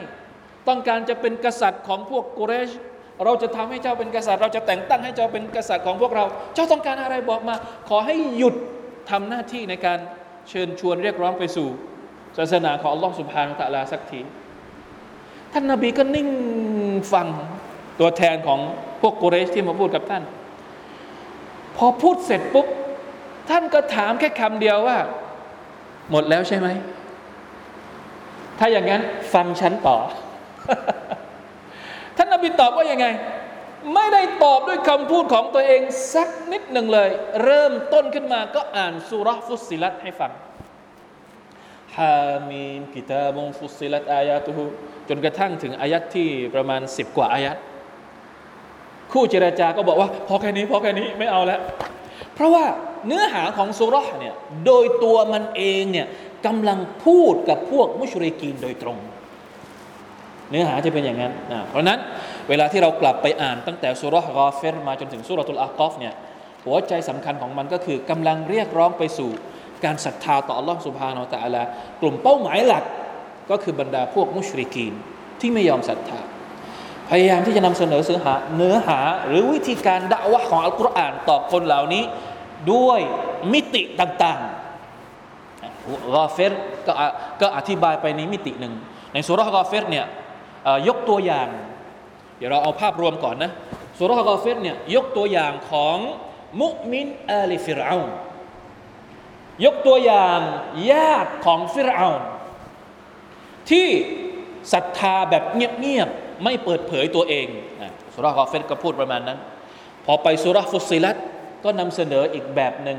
[0.68, 2.72] ต้องการจะเป็นกษัตริย์ของพวกกุเรช
[3.26, 7.56] เราจะทำให้เจ้าเป็นกษัตริย์ เราจะแต่งตั้งให้เจ้าเป็นกษัตริย์ของพวกเรา เจ้าต้องการอะไรบอกมา
[7.90, 8.56] ขอให้หยุด
[9.12, 10.00] ทำหน้าที่ในการ
[10.50, 11.68] เชิญชวนเรียกร้องไปสู่
[12.38, 14.22] ศาสนาของอัลลอฮ์สุบฮานาตะลาสักที
[15.54, 16.30] ท่านนาบีก็นิ่ง
[17.14, 17.28] ฟัง
[18.00, 18.60] ตัวแทนของ
[19.02, 20.24] พวกกุเรชที่มาพูดกับท่าน
[21.78, 22.68] พอพูดเสร็จปุ๊บ
[23.50, 24.98] ท่านก็ถามแค่คำเดียวว่า
[26.12, 26.68] หมดแล้วใช่ไหม
[28.60, 29.02] ถ้าอย่างนั้น
[29.34, 29.98] ฟังฉันต่อ
[32.22, 33.08] ท่านนบีตอบว่ายังไง
[33.94, 35.82] ไม่ได้ตอบด้วยคำพูดของตัวเอง
[36.14, 37.10] สักนิดหนึ่งเลย
[37.44, 40.32] เริ่มต้นขึ้นมาก็อ่านสุรฟุสิลัตให้ฟัง
[41.98, 42.16] ฮา
[42.50, 44.64] มีมกิตาบุงฟุสิลัตอายาตุฮุ
[45.10, 47.58] จนกระทั่งถึงอายัดที่ประมาณสิบกว่าอายัด
[49.12, 51.62] คู่เจรจาก็บอกว่า พอแค่นี้พอแค่นี้ไม่เอาแล้ว
[52.36, 52.66] เพราะว่า
[53.08, 56.08] เนื้อหาของสุรห์เนี่ยโดยตัวมันเองเนี่ย
[56.46, 59.00] กำลังพูดกับพวกมุชริกีนโดยตรง
[60.52, 62.00] เนื้อหาจะเป็นอย่างนั้นนะเพราะนั้น
[62.50, 66.14] เวลาที่เรากลับไปอ่านตั้งแต่สุราะห์กอเฟรมาจนถึงสุรตุลอากอฟเนี่ย
[66.66, 69.30] หัวใจสำคัญของมันก็คือกำลังเรียกร้องไปสู่
[69.86, 71.56] การศรัทธาต่ออัลลอฮ์สุบฮานาอัลตะอาล
[72.02, 72.84] กลุ่มเป้าหมายหลัก
[73.52, 74.94] ก็คือบรรดาพวกมุชริกีน
[75.40, 76.20] ที่ไม่ยอมศรัทธา
[77.10, 82.04] พยายามที่จะนำเสนอเสื้อหาเนื้อหาหรือวิธีการด่าวะของอัลกุรอานต่อคนเหล่านี้
[82.74, 83.00] ด้วย
[83.54, 86.54] มิติต่างๆกอเฟร
[86.88, 87.08] ก็อะ
[87.42, 88.74] ก็อธิบายไปในมิติหนึ่ง
[89.14, 90.06] ในสุราะห์กอเฟรเนี่ย
[90.88, 91.48] ยกตัวอย่าง
[92.38, 93.52] เดี๋ยวเราเอาภาพรวมก่อนนะ
[93.98, 95.98] สุรากอเฟรเนี่ยยกตัวอย่างของ
[96.62, 98.10] มุมินอาลีฟิรอาน
[99.66, 100.40] ยกตัวอย่าง
[100.92, 102.22] ญาติของฟิรอาน
[103.70, 103.88] ที่
[104.74, 107.48] ศรัทธาแบบเงียบๆไม่เปิดเผยตัวเอง
[107.82, 109.40] อะสุรากอเฟรก็พูดประมาณนั้น
[110.06, 111.18] พอไปสุราฟุสซิลัต
[111.64, 112.98] ก็นำเสนออีกแบบหนึ่ง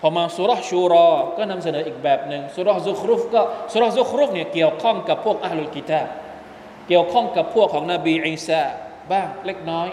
[0.00, 3.42] พอมาสุราชูรอ ก็นำเสนออีกแบบหนึ่งสุราซุครุฟก็
[3.72, 6.06] สุราซุครุฟเนี่ยเกี่ยวข้องกับพวกอัลลุกิตาบ
[6.90, 8.62] เกี่ยวข้องกับพวกของนบีอีสา
[9.12, 9.88] บ้างเล็กน้อย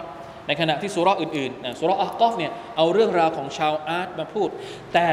[0.48, 4.50] ในขณะที่สุราะอื่นๆนะสุราะอัลอะห์กอฟเนี่ยเอาเรื่องราวของชาวอาร์ตมาพูด
[4.94, 5.08] แต่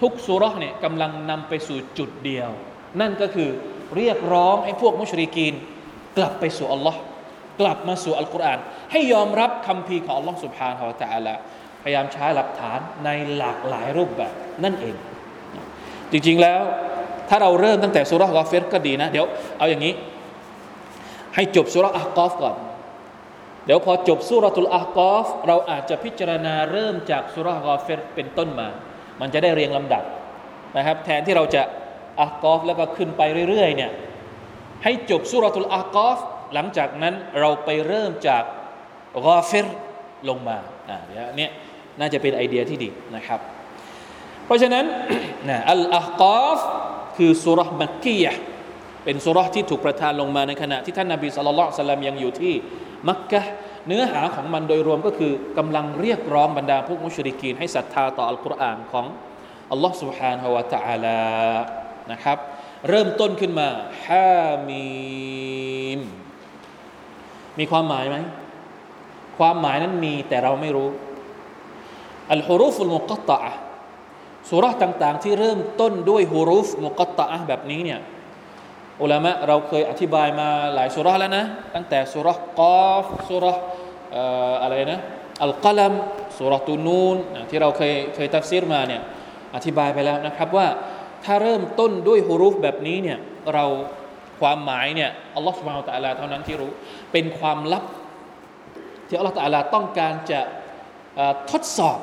[0.00, 2.50] ทุกสุราะเนี่ยกำลังนำไปสู่จุดเดียว
[3.00, 3.50] นั่นก็คือ
[3.96, 5.54] เรียกร้องให้พวกมุชริกีน
[6.16, 7.00] กลับไปสู่อัลลอฮ์
[7.60, 8.58] กลับมาสู่อัลกุรอาน
[8.92, 11.34] ให้ยอมรับคำพีของอัลลอฮ์สุบฮานาอัลตะอาลา
[11.82, 14.32] พยายามใช้หลักฐานในหลากหลายรูปแบบ
[14.64, 14.96] นั่นเอง
[16.12, 16.62] จริงๆแล้ว
[17.28, 19.26] ถ้าเราเริ่มตั้งแต่สุราะห์กอเฟรก็ดีนะ เดี๋ยว
[19.58, 19.92] เอาอย่างนี้
[21.34, 22.56] ให้จบสุระอักอฟก่อน
[23.66, 28.68] เดี๋ยวพอจบสุราตุลอักอฟเราอาจจะพิจารณาเริ่มจากสุระกอเฟรเป็นต้นมา
[29.20, 30.04] มันจะได้เรียงลำดับ
[30.76, 31.62] นะครับ แทนที่เราจะ
[32.20, 33.90] อักอฟแล้วก็ขึ้นไปเรื่อยๆเนี่ย
[34.84, 36.18] ให้จบสุราตุลอักอฟ
[36.54, 38.42] หลังจากนั้นเราไปเริ่มจาก
[39.26, 39.66] กอเฟร
[40.28, 40.98] ลงมาอ่า
[41.36, 41.50] เนี่ย
[42.00, 43.40] น่าจะเป็นไอเดียที่ดีนะครับ
[44.46, 44.84] เพราะฉะนั้น
[45.48, 46.58] นะอัลอักอฟ
[47.16, 48.40] คือสุระมักกียะ์
[49.03, 52.53] เป็นสุราะห์ที่ถูกประทานลงมาในขณะที่ท่านนาบีสุลต่านสลัมยังอยู่ที่
[53.09, 53.51] มักกะฮ์
[53.87, 59.05] เนื้อหาของมันโดยรวมก็คือกำลังเรียกร้องบรรดาพวกมุชริกีนให้ศรัทธาต่ออัลกุรอานของ
[59.71, 61.21] อัลลอฮ์ سبحانه และ تعالى
[62.11, 62.37] นะครับ
[62.89, 63.67] เริ่มต้นขึ้นมา
[64.05, 64.87] ฮามี
[65.97, 65.99] ม
[67.59, 68.17] มีความหมายไหม
[69.37, 70.89] ความหมายนั้นมีแต่เราไม่รู้
[72.31, 73.59] อัลฮุรุฟุลมุกัตตะอะห์
[74.49, 77.99] สุราะห์ต่างๆ ที่เริ่มต้นด้วยฮุรุฟมุกัตตะอะห์แบบนี้เนี่ย
[79.02, 82.60] อุลามะเราเคยอธิบายมาหลายสุราแล้วนะตั้งแต่สุราก
[82.90, 83.54] อฟสุรา
[84.62, 85.00] อะไรนะ
[85.44, 85.92] อัลกลัม
[86.38, 87.16] สุราตุนูน
[87.50, 89.02] ที่เราเคยเคยตัฟซีรมาเนี่ย
[89.56, 90.66] อธิบายไปแล้วนะครับว่า
[91.24, 93.18] ถ้าเริ่มต้นด้วยฮุรุฟแบบนี้เนี่ย
[93.54, 93.64] เรา
[94.40, 96.70] ความหมายเนี่ยอัลลอฮฺสุบฮานตะอาลาเท่านั้นที่รู้
[97.12, 97.84] เป็นความลับ
[99.08, 100.40] ที่อัลลอฮฺตะอาลาต้องการจะ
[101.50, 101.98] ทดสอบ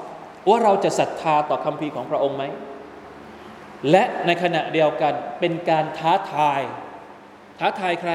[0.49, 2.43] ว่าเราจะศรัทธาต่อคำพีร์ของพระองค์ไหม
[3.91, 6.61] และในขณะเดียวกันเป็นการท้าทาย
[7.59, 8.11] ท้าทายใคร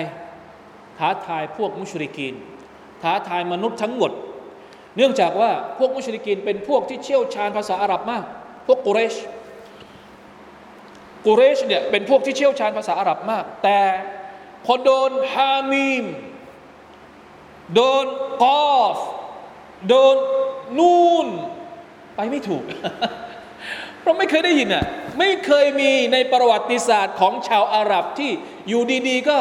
[0.99, 2.35] ท้าทายพวกมุชริกีน
[3.03, 4.13] ท้าทายมนุษย์ทั้งหมด
[4.97, 8.25] เนื่องจากว่าพวกมุชริกีนเป็นพวกที่เชี่ยวชาญภาษาอาหรับมาก
[8.67, 9.15] พวกกุเรช
[11.27, 13.81] กุเรชเนี่ยเป็นพวกที่เชี่ยวชาญภาษาอาหรับมาก แต่
[14.65, 16.05] พอโดนฮามีม
[17.75, 18.07] โดน
[18.43, 18.99] กอฟ
[19.89, 20.17] โดน
[20.79, 21.27] นูน
[22.17, 22.63] ไปไม่ถูก
[24.04, 24.86] เราไม่เคยได้ยินอ่ะ
[25.20, 28.32] ไม่เคยมีในประวัติศาสตร์ของชาวอาหรับที่
[28.68, 29.40] อยู่ดีๆ ก็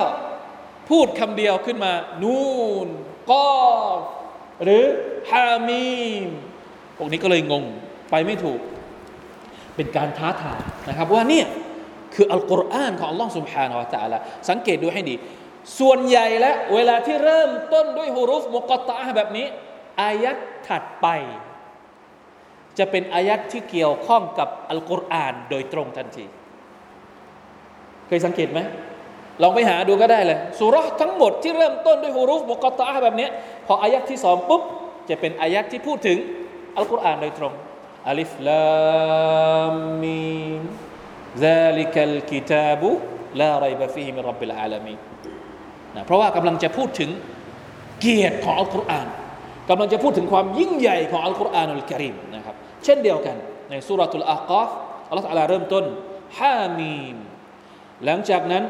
[0.90, 2.38] พูดคำเดียวขึ้นมา นู
[2.86, 2.88] น
[3.30, 3.48] กอ
[3.98, 4.00] ฟ
[4.62, 4.84] หรือ
[5.30, 6.28] ฮามีม
[6.96, 7.64] พวกนี้ก็เลยงง
[8.10, 8.60] ไปไม่ถูก
[9.76, 11.46] เป็นการท้าทายนะครับว่าเนี่ย
[12.14, 15.14] คืออัลกุรอานของอัลลอฮ์ سبحانه และ تعالى สังเกตดูให้ดี
[15.78, 19.46] ส่วนใหญ่แล้วเวลาที่เริ่มต้นด้วยฮุรุฟมุกตะแบบนี้
[20.02, 20.36] อายัด
[20.68, 21.06] ถัดไป
[22.78, 26.26] จะเป็นอายัดที่เกี่ยวข้องกับอัลกุรอานโดยตรงทันที
[28.06, 28.60] เคยสังเกตไหม
[29.42, 33.28] ลองไปหาดูก็ได้เลยสุรทั้งหมดที่เริ่มต้นด้วยฮุรุฟมุกตะแบบนี้
[33.66, 34.62] พออายัดที่สองปุ๊บ
[35.08, 36.18] จะเป็นอายัดที่พูดถึง
[36.76, 37.52] อัลกุรอานโดยตรง
[38.08, 38.66] อัลิฟลา
[40.02, 40.62] มีม
[41.46, 42.82] ذلك الكتاب
[43.40, 44.98] لا ريب فيه من رب العالمين
[45.94, 47.10] นะเพราะว่ากำลังจะพูดถึง
[48.00, 49.06] เกียรติของอัลกุรอาน
[49.70, 53.37] กำลังจะพูดถึงความยิ่งใหญ่ของอัลกุรอานุลกิริมนะครับ เช่นเดียวกัน
[53.69, 54.69] ในสุรทูลอากอฟ
[55.09, 55.85] อัลลอฮฺเริ่มต้น
[56.39, 57.17] حم
[58.05, 58.63] หลังจากนั้น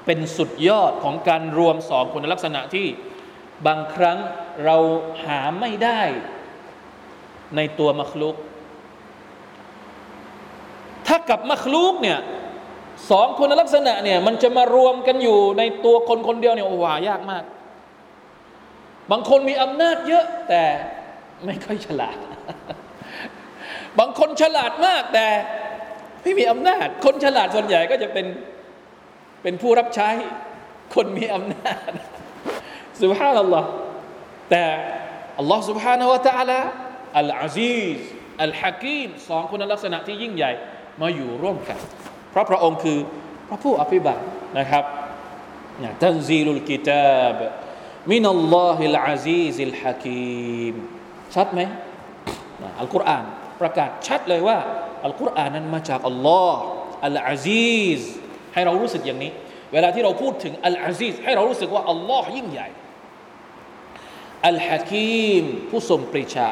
[0.06, 2.86] เป็นสุดยอดของการรวมสองคุณลักษณะที่
[3.66, 4.18] บางครั้ง
[4.64, 4.76] เรา
[5.24, 6.02] หาไม่ได้
[7.56, 8.36] ในตัวมัคลุก
[11.06, 12.18] ถ้ากับมัคลุกเนี่ย
[13.10, 17.44] สองคุณลักษณะเนี่ยมันจะมารวมกันอยู่ในตัวคนคนเดียวเนี่ยโอ้หายากมาก
[19.10, 20.62] บางคนมีอำนาจเยอะแต่
[21.44, 22.16] ไม่ค่อยฉลาด
[23.98, 25.26] บางคนฉลาดมากแต่
[26.22, 28.26] ไม่มีอำนาจ คนฉลาดส่วนใหญ่ก็จะเป็น
[29.42, 30.10] เป็นผู้รับใช้
[30.94, 31.90] คนมีอำนาจ
[33.00, 33.68] สุภาพนัลลอฮ์
[34.50, 34.64] แต่
[35.38, 36.60] อัลลอฮ์สุบฮานาวะตะอาลา
[37.18, 37.98] อัลอาซีซ
[38.42, 40.52] อัลฮะกีมสองคุณลักษณะที่ยิ่งใหญ่
[41.00, 41.78] มาอยู่ร่วมกัน
[42.30, 42.98] เพราะพระองค์คือ
[43.48, 44.20] พระผู้อภิบาล
[44.58, 44.84] นะครับ
[45.82, 47.38] เนี่ย تَنزِيلُ الْكِتَابِ
[48.10, 50.74] مِنَ اللَّهِ الْعَزِيزِ الْحَكِيمِ
[51.34, 51.60] ชัดไหม
[52.80, 53.24] อัลกุรอาน
[53.60, 54.58] ประกาศชัดเลยว่า
[55.04, 56.60] อัลกุรอานนั้นมาจากอัลลอฮ์
[57.06, 58.00] อัลอาซีซ
[58.54, 59.32] ให้เรารู้สึกอย่างนี้
[59.72, 62.68] เวลาที่เราพูดถึงอัลอาซีซให้เรารู้สึกว่าอัลลอฮ์ยิ่งใหญ่
[64.48, 66.48] อัลฮะกีมผู้ทรงปริชา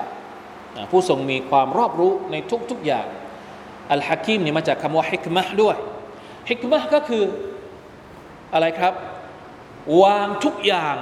[0.91, 2.37] ผู้ทรงมีความรอบรู้ใน
[2.71, 3.07] ทุกๆอย่าง
[3.93, 5.77] อัลฮะกิมนี่มาจากคำว่าฮิกมะด้วย
[6.51, 7.25] ฮิกมะก็คือ
[8.55, 8.95] อะไรครับ
[10.03, 10.97] วางทุกอย่าง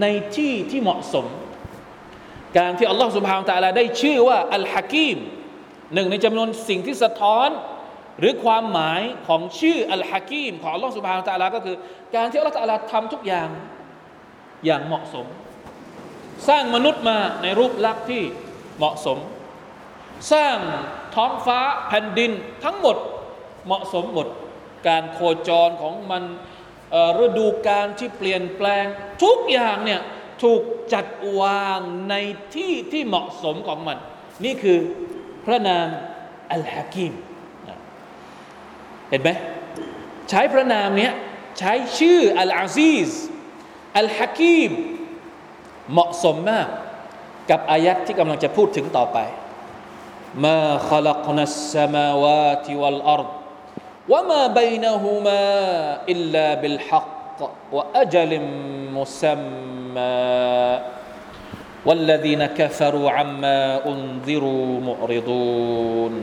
[0.00, 1.26] ในที่ที่เหมาะสม
[2.58, 5.16] การที่อัลลอฮฺสุบฮานตะลาได้ชื่อว่าอัลฮะกิม
[5.94, 7.48] หนึ่งในจำนวนสิ่งที่สะท้อน
[8.18, 11.76] หรือความหมายของชื่ออัลฮะกิมของอัลลอฮฺสุบฮานตะลาก็คือ
[12.14, 13.48] การที่อัลลอฮฺตะลาทำทุกอย่าง
[14.66, 15.26] อย่างเหมาะสม
[16.48, 18.22] สร้างมนุษย์มาในรูปลักษณ์ที่
[18.78, 19.18] เหมาะสม
[20.32, 20.56] สร้าง
[21.14, 22.30] ท้องฟ้าแผ่นดิน
[22.64, 22.96] ทั้งหมด
[23.66, 24.28] เหมาะสมหมด
[24.88, 26.22] การโคจรของมัน
[27.24, 28.84] ฤดูการที่เปลี่ยนแปลง
[29.22, 30.00] ทุกอย่างเนี่ย
[30.42, 30.62] ถูก
[30.92, 31.06] จัด
[31.40, 32.14] วางใน
[32.54, 33.98] ที่ที่เหมาะสมของมัน
[34.44, 34.78] นี่คือ
[35.44, 35.86] พระนาม
[36.52, 37.12] อัลฮะกิม
[39.10, 39.30] เห็นไหม
[40.30, 41.12] ใช้พระนามเนี้ย
[41.58, 43.10] ใช้ชื่ออัลอาซีซ
[43.98, 44.70] อัลฮะกิม
[45.92, 46.68] เหมาะสมมาก
[47.49, 49.19] กับอายัดที่กำลังจะพูดถึงต่อไป
[50.45, 53.29] ما خلقنا السماوات والارض
[54.09, 55.41] وما بينهما
[56.09, 57.39] الا بالحق
[57.71, 58.31] واجل
[58.97, 60.13] مسمى
[61.85, 66.13] والذين كفروا عما انذروا معرضون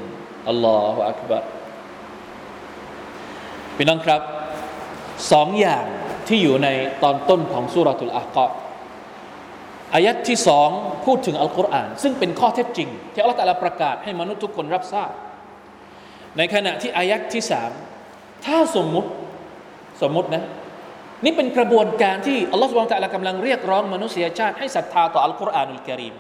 [0.49, 1.43] الله اكبر
[3.77, 4.23] พี่น้องครับ
[5.33, 5.85] สองอย่าง
[6.29, 6.69] ที่อยู่ใน
[7.03, 8.45] ตอนต้นของสุรทูลอาคอ
[9.96, 10.70] อายัดที่สอง
[11.06, 15.12] พูดถึงอัลกุรอาน ซึ่งเป็นข้อเท็จจริง ที่อัลลอฮฺตะลาประกาศให้มนุษย์ทุกคนรับทราบ
[16.38, 17.72] ในขณะที่อายัดที่สาม
[18.46, 19.10] ถ้าสมมุติ
[20.02, 20.44] สมมุตินะ
[21.24, 26.16] นี่เป็นกระบวนการที่อัลลอฮฺสุบานตะลากำลังเรียกร้องมนุษยชาติให้ศรัทธาต่ออัลกุรอานุลกิริม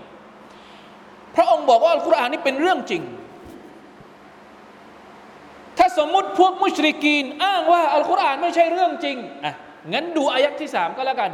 [1.35, 3.03] พระองค์บอกว่าอัลกุรอานนี่เป็นเรื่องจริง
[5.77, 9.53] ถ้าสมมุติพวกมุชริกีน อ้างว่าอัลกุรอานไม่ใช่เรื่องจริงอะ
[9.93, 11.31] งั้นดูอายัดที่สามก็แล้วกัน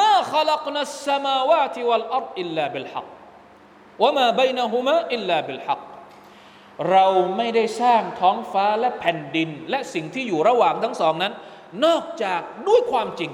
[0.00, 3.06] มาขลักนัสสมาวาติวัลอัรอิลลาบิลฮัก
[4.02, 5.80] วะมาบยนหุมะอิลลาบิลฮัก
[6.90, 11.32] เราไม่ได้สร้างท้องฟ้าและแผ่นดิน และสิ่งที่อยู่ระหว่างทั้งสองนั้น
[11.84, 13.30] นอกจากด้วยความจริง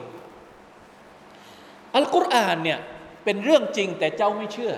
[1.96, 2.78] อัลกุรอานเนี่ย
[3.24, 4.72] เป็นเรื่องจริงแต่เจ้าไม่เชื่อ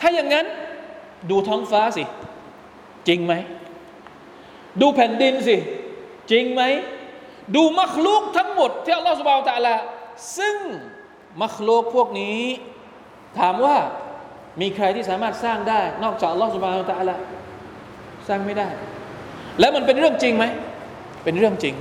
[0.00, 0.46] ถ้าอย่างนั้น
[1.30, 2.04] ดูท้องฟ้าสิ
[3.08, 3.34] จริงไหม
[4.80, 5.56] ดูแผ่นดินสิ
[6.30, 6.62] จริงไหม
[7.54, 9.74] ดูมัคลูกทั้งหมดที่อัลลอฮฺสุบานตะลา
[10.38, 10.56] ซึ่ง
[11.42, 12.40] มัคลูกพวกนี้
[13.38, 13.76] ถามว่า
[14.60, 17.14] มีใครที่สามารถสร้างได้ นอกจากอัลลอฮฺสุบานตะลา
[18.28, 18.68] สร้างไม่ได้
[19.60, 20.44] แล้วมันเป็นเรื่องจริงไหม
[21.24, 21.74] เป็นเรื่องจริง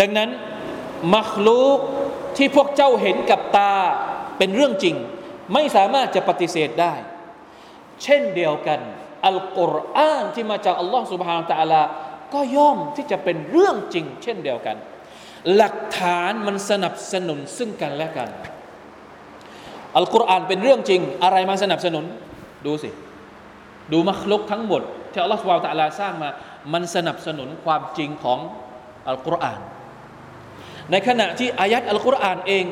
[0.00, 0.30] ดังนั้น
[1.16, 1.78] มัคลูก
[2.36, 3.74] ที่พวกเจ้าเห็นกับตา
[4.38, 4.96] เป็นเรื่องจริง
[5.52, 6.94] ไม่สามารถจะปฏิเสธได้
[8.02, 8.80] เช่นเดียวกัน
[9.26, 11.82] อัลกุรอานที่มาจากอัลลอฮฺสุบฮานตะลา
[12.34, 14.76] ก็ย่อมที่จะเป็นเรื่องจริง เช่นเดียวกัน
[15.54, 18.28] หลักฐานมันสนับสนุนซึ่งกันและกัน
[19.96, 22.04] อัลกุรอานเป็นเรื่องจริง อะไรมาสนับสนุน
[22.66, 22.90] ดูสิ
[23.92, 26.30] ดูมัคลุกทั้งหมดที่อัลลอฮฺสุบฮาตะลาสร้างมา
[26.72, 28.38] มันสนับสนุนความจริงของ
[29.08, 29.60] อัลกุรอาน
[30.90, 32.64] ในขณะที่อายัดอัลกุรอานเอง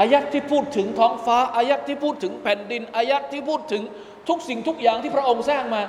[0.00, 3.82] อายัดที่พูดถึงท้องฟ้าอายัดที่พูดถึงแผ่นดินอายัดที่พูดถึง
[4.28, 5.82] ทุกสิ่งทุกอย่างที่พระองค์สร้างมา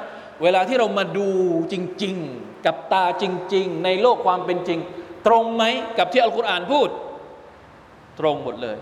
[0.44, 1.30] เวลาที่เรามาดู
[1.72, 4.80] จริง ๆ กับตาจริง ๆ ในโลกความเป็นจริง
[5.28, 5.64] ตรงไหม
[5.98, 6.90] กับที่อัลกุรอานพูด
[8.20, 8.78] ตรงหมดเลย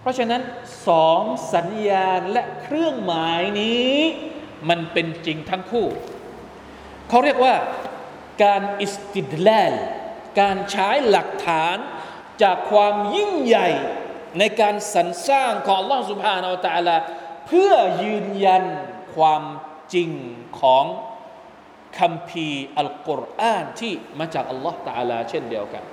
[0.00, 0.42] เพราะฉะนั้น
[0.88, 1.22] สอง
[1.54, 3.96] สัญญาณและเครื่องหมายนี้
[4.68, 5.86] มันเป็นจริงทั้งคู่
[7.08, 7.54] เขาเรียกว่า
[8.44, 9.72] การอิสติดแลล
[10.40, 11.76] การใช้หลักฐาน
[12.42, 13.68] จากความยิ่งใหญ่
[14.38, 16.96] ในการสรรสร้างของอัลลอสุภฮานาอัลตะลา
[17.46, 18.64] เพื่อยืนยัน
[19.14, 19.42] ความ
[19.94, 20.10] จริง
[20.60, 20.84] ของ
[21.98, 25.84] คำพีอัลกุรอานที่มาจากอัลลอฮ์ตาลาเช่นเดียวกัน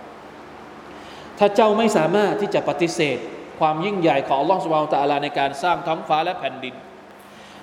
[1.39, 3.17] ถ้าเจ้าไม่สามารถที่จะปฏิเสธ
[3.59, 6.75] ความยิ่งใหญ่ของอัลลอฮ์สุบานตะลาในการสร้างท้องฟ้าและแผ่นดิน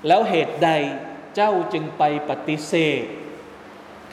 [0.06, 0.70] แล้วเหตุใด
[1.34, 3.02] เจ้าจึงไปปฏิเสธ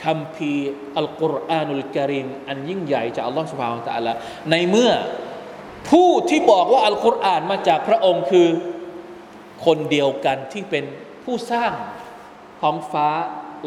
[0.03, 0.51] คำพี
[0.97, 4.13] อัลกุรอานุลกิริมอันยิ่งใหญ่จากอัลลอฮ์สุบานตะลา
[4.51, 4.91] ในเมื่อ
[5.89, 8.47] ผู้ที่บอกว่าอัลกุรอานมาจากพระองค์คือ
[9.65, 10.85] คนเดียวกันที่เป็น
[11.23, 11.73] ผู้สร้าง
[12.61, 13.07] ท้องฟ้า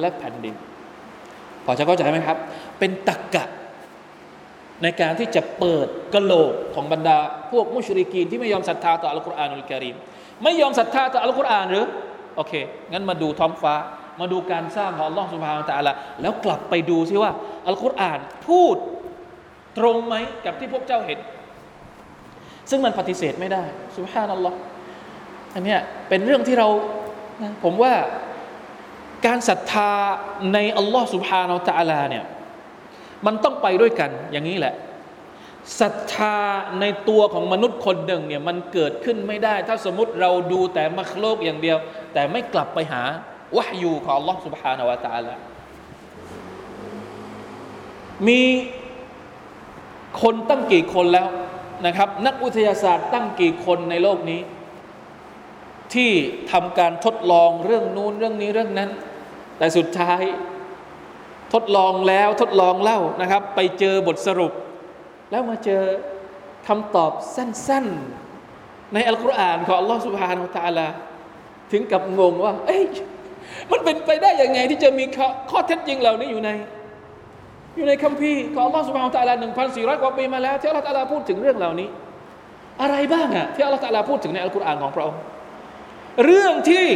[0.01, 0.55] และแผ่นดิน
[1.65, 2.39] พอจะเข้าใจไหมครับ
[2.79, 3.45] เป็นตักกะ
[4.83, 7.19] ในการที่จะเปิดกระโหลกของบรรดา
[7.51, 9.97] พวกมุชริกีนที่ไม่ยอมศรัทธาต่ออัลกุรอานุลกิริม
[10.43, 11.87] ไม่ยอมศรัทธาต่ออัลกุรอานหรือ
[12.37, 12.53] โอเค
[12.93, 13.75] งั้นมาดูท้องฟ้า
[14.21, 17.33] มาดูการสร้างของอัลลอฮฺสุบฮานาตะลาแล้วกลับไปดูซิว่า
[17.69, 18.77] อัลกุรอานพูด
[19.79, 21.19] ตรงไหมกับที่พวกเจ้าเห็น
[22.71, 23.63] ซึ่งมันปฏิเสธไม่ได้
[23.97, 24.57] สุบฮานัลลอฮ์
[25.55, 26.69] อันเนี้ยเป็นเรื่องที่เรา
[27.65, 27.93] ผมว่า
[29.27, 29.93] การศรัทธา
[30.53, 32.25] ในอัลลอฮ์สุบฮานาอัลลาเนี่ย
[33.27, 34.75] มันต้องไปด้วยกันอย่างนี้แหละ
[35.81, 36.37] ศรัทธา
[36.81, 41.79] ในตัวของมนุษย์คนหนึ่งเนี่ยมันเกิดขึ้นไม่ได้ ถ้าสมมติเราดูแต่มัคโลกอย่างเดียว
[42.13, 43.03] แต่ไม่กลับไปหา
[43.57, 45.35] วะฮยูของอัลลอฮ์สุบฮานาวะตะลา
[48.29, 48.43] มี
[50.23, 51.29] คนตั้งกี่คนแล้ว
[51.87, 54.41] นะครับ นักวิทยาศาสตร์ตั้งกี่คนในโลกนี้
[55.95, 56.11] ที่
[56.53, 58.91] ทำการทดลองเรื่องนู้นเรื่องนี้เรื่องนั้น
[59.59, 60.23] แต่สุดท้าย
[61.55, 64.53] ทดลองแล้วทดลองเล่านะครับ ไปเจอบทสรุป
[65.31, 65.83] แล้วมาเจอ
[66.69, 70.91] คำตอบสั้นๆ ในอัลกุรอานของอัลลอฮฺสุบฮานาอัลลอฮ
[71.73, 72.85] ถึงกับงงว่า เอ้ย
[73.71, 75.05] มันเป็นไปได้ยังไงที่จะมี
[75.51, 76.51] ข้อเท็จจริงเหล่านี้อยู่ใน
[77.77, 81.89] อยู่ในคัมภีร์ของอัลลอฮฺสุบฮานาอัลลอฮ์หนึ่งพันสี่ร้อยกว่าปีมาแล้วที่อัลลอฮฺพูดถึงเรื่องเหล่านี้
[82.83, 85.21] อะไรบ้างอะที่อัลลอฮฺพูดถึงในอัลกุรอานของพระองค์
[86.25, 86.87] เรื่องที่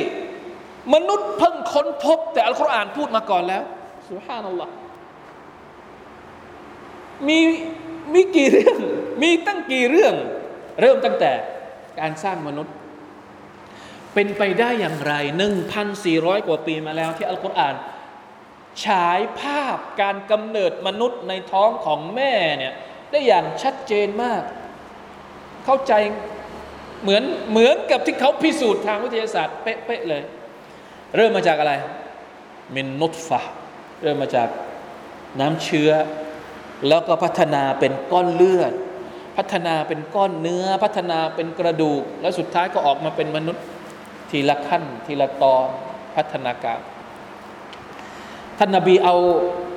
[0.95, 3.63] มนุษย์เพิ่งค้นพบ แต่อัลกุรอานพูดมาก่อนแล้ว
[4.11, 4.73] สุฮานัลลอฮ์
[7.29, 7.39] มี
[8.15, 8.77] มีกี่เรื่อง
[9.23, 10.15] มีตั้งกี่เรื่อง
[10.81, 11.33] เริ่มตั้งแต่
[12.01, 12.75] การสร้างมนุษย์
[14.15, 17.75] เป็นไปได้อย่างไรหนึ่งพันสี่ร้อยกว่าปีมาแล้วที่อัลกุรอาน
[18.85, 22.75] ฉายภาพการกำเนิดมนุษย์ในท้องของแม่เนี่ย
[23.11, 24.43] ได้อย่างชัดเจนมาก
[25.65, 25.93] เข้าใจ
[27.03, 30.23] เหมือนเหมือนกับที่เขาพิสูจน์ทางวิทยาศาสตร์เป๊ะๆเลย
[31.17, 31.73] เริ่มมาจากอะไร
[32.75, 33.41] มินนุตฟะ
[34.03, 34.49] เริ่มมาจาก
[35.41, 35.91] น้ำเชื้อ
[36.89, 38.73] แล้วก็พัฒนาเป็นก้อนเลือด
[39.37, 43.65] พัฒนาเป็นก้อนเนื้อ พัฒนาเป็นกระดูก แล้วสุดท้ายก็ออกมาเป็นมนุษย์
[44.31, 45.67] ทีละขั้น ทีละตอน
[46.17, 46.81] พัฒนาการ
[48.59, 49.17] ท่านนาบีเอา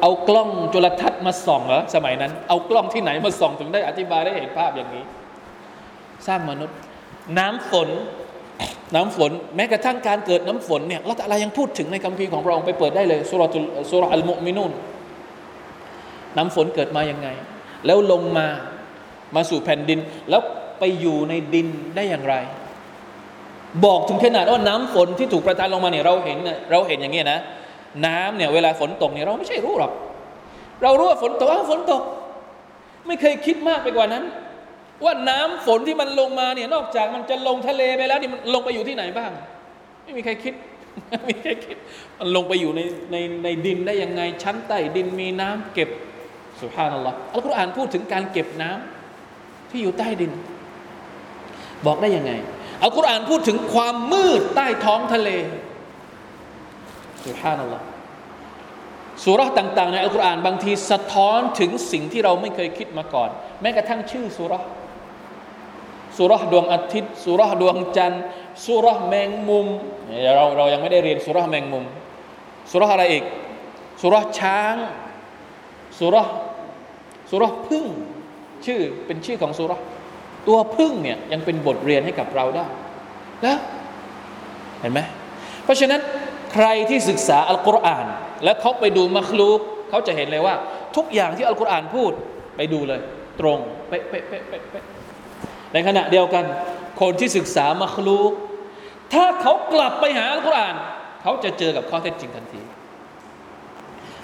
[0.02, 5.04] เอากล้องจุลทรรศน์มาส่องเหรอสมัยนั้น เอากล้องที่ไหนมาส่องถึงได้อธิบายได้เห็นภาพอย่างนี้
[6.28, 6.78] สร้างมนุษย์
[7.40, 7.90] น้ำฝน
[8.96, 13.60] น้ำฝน แม้กระทั่งการเกิดน้ำฝนเนี่ยเราแต่ละยังพูดถึงในคัมภีร์ของพระองค์ไปเปิดได้เลยสุรตุ
[13.90, 14.72] สุรอัลมุมินุน
[16.38, 17.28] น้ำฝนเกิดมายังไง
[17.86, 18.48] แล้วลงมา
[19.36, 20.00] มาสู่แผ่นดิน
[20.30, 20.42] แล้ว
[20.80, 22.36] ไปอยู่ในดินได้อย่างไร
[23.86, 26.38] บอกถึงขนาดว่าน้ำฝนที่ถูกประทานลงมาเนี่ยเราเห็น
[26.72, 27.40] เราเห็นอย่างเงี้ยนะ
[28.06, 29.92] น้ำเนี่ยเวลาฝนตกเนี่ยเราไม่ใช่รู้หรอก
[30.84, 32.02] เรารู้ว่าฝนตกว่าฝนตก
[33.08, 34.24] ไม่เคยคิดมากไปกว่านั้น
[35.04, 39.32] ว่าน้ำฝนที่มันลงมาเนี่ยนอกจากมันจะลงทะเลไปแล้วนี่มันลงไปอยู่ที่ไหนบ้าง
[40.04, 40.54] ไม่มีใครคิด
[41.10, 41.78] ไม่มีใครคิด
[42.20, 42.82] มันลงไปอยู่ใน
[43.12, 45.90] ในในดินได้ยังไง ชั้นใต้ดินมีน้ำเก็บ
[46.62, 50.32] สุภาพนัลลอฮ์อัลกุรอานพูดถึงการเก็บน้ำที่อยู่ใต้ดิน
[51.86, 52.32] บอกได้ยังไง
[52.84, 55.30] อัลกุรอานพูดถึงความมืดใต้ท้องทะเล
[57.26, 57.86] สุภาพนัลลอฮ์
[59.24, 63.30] สุรษต่างๆ ในอัลกุรอานบางทีสะท้อนถึงสิ่งที่เราไม่เคยคิดมาก่อน
[63.62, 64.64] แม้กระทั่งชื่อสุรษ
[66.18, 68.24] สุรษดวงอาทิตย์สุรษดวงจันทร์
[68.66, 69.68] สุรษแมงมุม
[70.36, 71.84] เราเรายังไม่ได้เรียนสุรษแมงมุม
[72.72, 73.24] สุรษอะไรอีก
[74.02, 74.76] สุรษช้าง
[76.00, 76.28] สุรษ
[77.30, 77.86] สุรษพึ่ง
[78.66, 79.80] ชื่อเป็นชื่อของสุรษ
[80.48, 82.66] ตัวพึ่งเนี่ยยังเป็นบทเรียนให้กับเราได้
[83.42, 83.58] แล้ว
[84.82, 85.00] เห็นไหม
[85.64, 86.02] เพราะฉะนั้น
[86.54, 88.06] ใครที่ศึกษาอัลกุรอาน
[88.44, 89.60] แล้วเขาไปดูมัคลูก
[89.90, 90.56] เขาจะเห็นเลยว่า
[90.96, 92.12] ทุกอย่างที่อัลกุรอานพูด
[92.58, 93.02] ไปดูเลย
[93.40, 93.60] ตรง
[93.90, 94.84] เป๊ะเป๊ะเป๊ะเป๊ะ
[95.74, 96.46] ในขณะเดียวกัน
[97.02, 98.32] คนที่ศึกษามัคลูก
[99.14, 100.76] ถ้าเขากลับไปหาอัลกุรอาน
[101.22, 102.62] เขาจะเจอกับข้อเท็จจริงทันที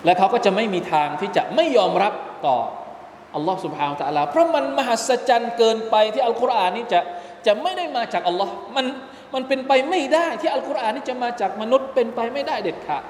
[0.06, 2.14] และเขาก็จะไม่มีทางที่จะไม่ยอมรับ
[2.46, 2.58] ต่อ
[3.36, 7.00] อัลลอฮ์สุบฮาวตะลาเพราะมันมหัศจรรย์เกินไปที่อัลกุรอานนี้จะ
[7.46, 8.86] จะไม่ได้มาจากอัลลอฮ์มัน
[9.34, 13.04] มันเป็นไปไม่ได้ที่อัลกุรอานนี่จะมาจากมนุษย์เป็นไปไม่ได้เด็ดขาด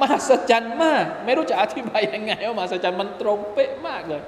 [0.00, 4.22] มหัศจรรย์มาก ไม่รู้จะอธิบายยังไงว่ามหัศจรรย์มันตรงเป๊ะมากเลย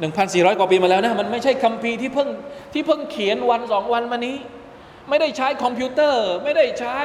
[0.00, 2.28] หนึ่งพันสี่ร้อยกว่าปีมาแล้วนะ มันไม่ใช่คัมภีร์ที่เพิ่ง
[2.72, 4.36] ที่เพิ่งเขียนวันสองวันมานี้
[5.08, 6.98] ไม่ได้ใช้คอมพิวเตอร์ ไม่ได้ใช้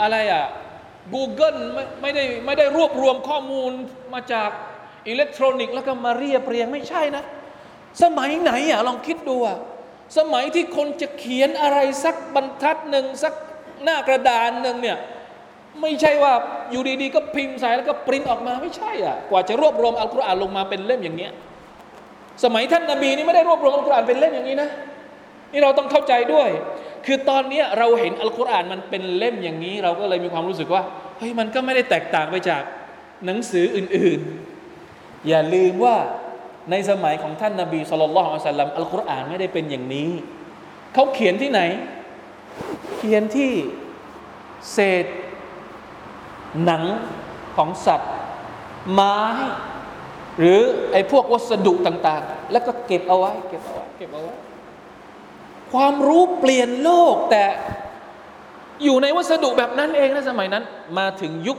[0.00, 0.44] อะไรอะ
[1.14, 3.72] Google ไม่ไม่ได้ไม่ได้รวบรวมข้อมูล
[4.14, 4.50] มาจาก
[5.08, 7.24] อิเล็กทรอนิกส์แล้วก็มาเรียบเรียงไม่ใช่นะ
[8.02, 9.58] สมัยไหนอะลองคิดดูอะ
[10.18, 13.34] สมัยที่คนจะเขียนอะไรสักบรรทัดหนึ่งสัก
[13.84, 14.98] หน้ากระดานหนึ่งเนี่ย
[15.80, 16.32] ไม่ใช่ว่า
[16.70, 21.32] อยู่ดีๆ ก็พิมพ์ใส่แล้วก็ปริ้นออกมาไม่ใช่อะกว่าจะรวบรวมอัลกุรอานลงมาเป็นเล่มอย่างเงี้ย
[22.44, 24.68] สมัยท่านนาบีนี่ไม่ได้รวบรวมอัลกุรอานเป็นเล่มอย่างนี้นะ
[25.52, 26.48] นี่เราต้องเข้าใจด้วย
[27.06, 30.82] คือตอนนี้เราเห็นอัลกุรอานมันเป็นเล่มอย่างนี้ เราก็เลยมีความรู้สึกว่า
[31.18, 32.62] เฮ้ยมันก็ไม่ได้แตกต่างไปจาก
[33.26, 35.96] หนังสืออื่นๆ อย่าลืมว่า
[36.70, 40.10] ในสมัยของท่านนาบีสุลต่านละอัลลัมอัลกุรอานไม่ได้เป็นอย่างนี้
[40.94, 41.60] เขาเขียนที่ไหน
[42.96, 43.52] เขียนที่
[44.72, 45.06] เศษ
[46.64, 46.82] หนัง
[47.56, 48.12] ของสัตว์
[48.92, 49.18] ไม้
[50.38, 50.60] หรือ
[50.92, 54.34] ไอ้พวกวัสดุต่าง ๆ แล้วก็เก็บเอาไว้ เก็บเอาไว้เก็บเอาไว้
[55.72, 57.44] ความรู้เปลี่ยนโลกแต่
[58.84, 60.64] อยู่ในวัสดุแบบนั้นเองนะสมัยนั้น
[60.98, 61.58] มาถึงยุค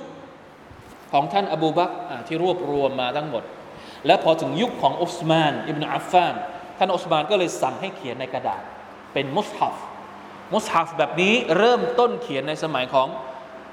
[1.12, 1.92] ของท่านอบูบัก
[2.28, 3.44] ที่รวบรวมมาทั้งหมด
[4.06, 6.34] และพอถึงยุคของอุสมานอิบนาอัฟฟาน
[6.78, 8.62] ท่านอุสมานก็เลยสั่งให้เขียนในกระดาษ
[9.14, 9.78] เป็นมุสฮัฟ
[10.54, 13.08] มุสฮัฟแบบนี้เริ่มต้นเขียนในสมัยของ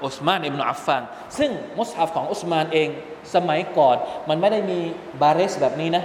[0.05, 1.03] อุสมานอิบนาอัฟฟาน
[1.37, 2.89] ซึ่งมุสฮัฟของอุสมานเอง
[3.35, 3.97] สมัยก่อน
[4.29, 4.79] มันไม่ได้มี
[5.21, 6.03] บาเรสแบบนี้นะ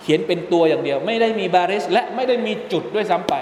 [0.00, 3.34] เขียนเป็นตัวอย่างเดียว ไม่ได้มีบาเรสและไม่ได้มีจุดด้วยซ้ำไป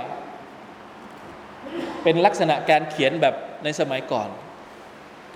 [2.03, 3.35] เป็นลักษณะการเขียนแบบ
[3.65, 4.29] ในสมัยก่อน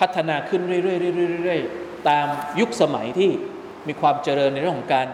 [0.00, 2.26] พัฒนาขึ้นเรื่อยๆตาม
[2.60, 3.30] ยุคสมัยที่
[3.88, 5.06] มีความเจริญในเรื่องของการ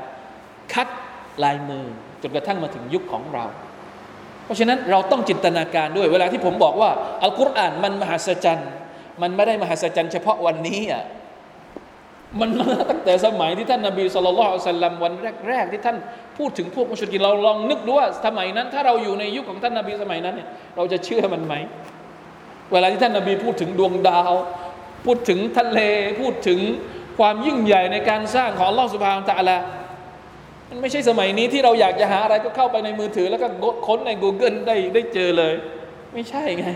[0.72, 0.88] คัด
[1.44, 1.84] ลายมือ
[2.22, 3.44] จนกระทั่งมาถึงยุคของเรา
[4.44, 6.90] เพราะฉะนั้นเราต้องจินตนาการด้วย เวลาที่ผมบอกว่า
[7.22, 8.70] อัลกุรอานมันมหัศจรรย์
[9.22, 11.04] มันไม่ได้มหัศจรรย์เฉพาะวันนี้อะ
[12.40, 15.12] มันมาตั้งแต่สมัยที่ท่านนบีสุลต่านสัลลัมวัน
[15.48, 15.96] แรกๆที่ท่าน
[16.38, 21.54] พูดถึงพวกมุชลิมเราลองนึกดูว่าสมัยนั้น ถ้าเราอยู่ในยุคของท่านนบีสมัยนั้นเนี่ยเราจะเชื่อมันไหม
[22.72, 24.32] เวลาที่ท่านนบีพูดถึงดวงดาว
[25.04, 25.80] พูดถึงทะเล
[26.20, 26.60] พูดถึง
[27.18, 29.56] ความยิ่งใหญ่ในการสร้างของลอสุบานตะลา
[30.68, 33.48] มันไม่ใช่สมัยนี้ที่เราอยากจะหาอะไรก็เข้าไปในมือถือ แล้วก็
[33.86, 35.54] ค้นใน Google ได้ได้เจอเลย
[36.14, 36.66] ไม่ใช่ไง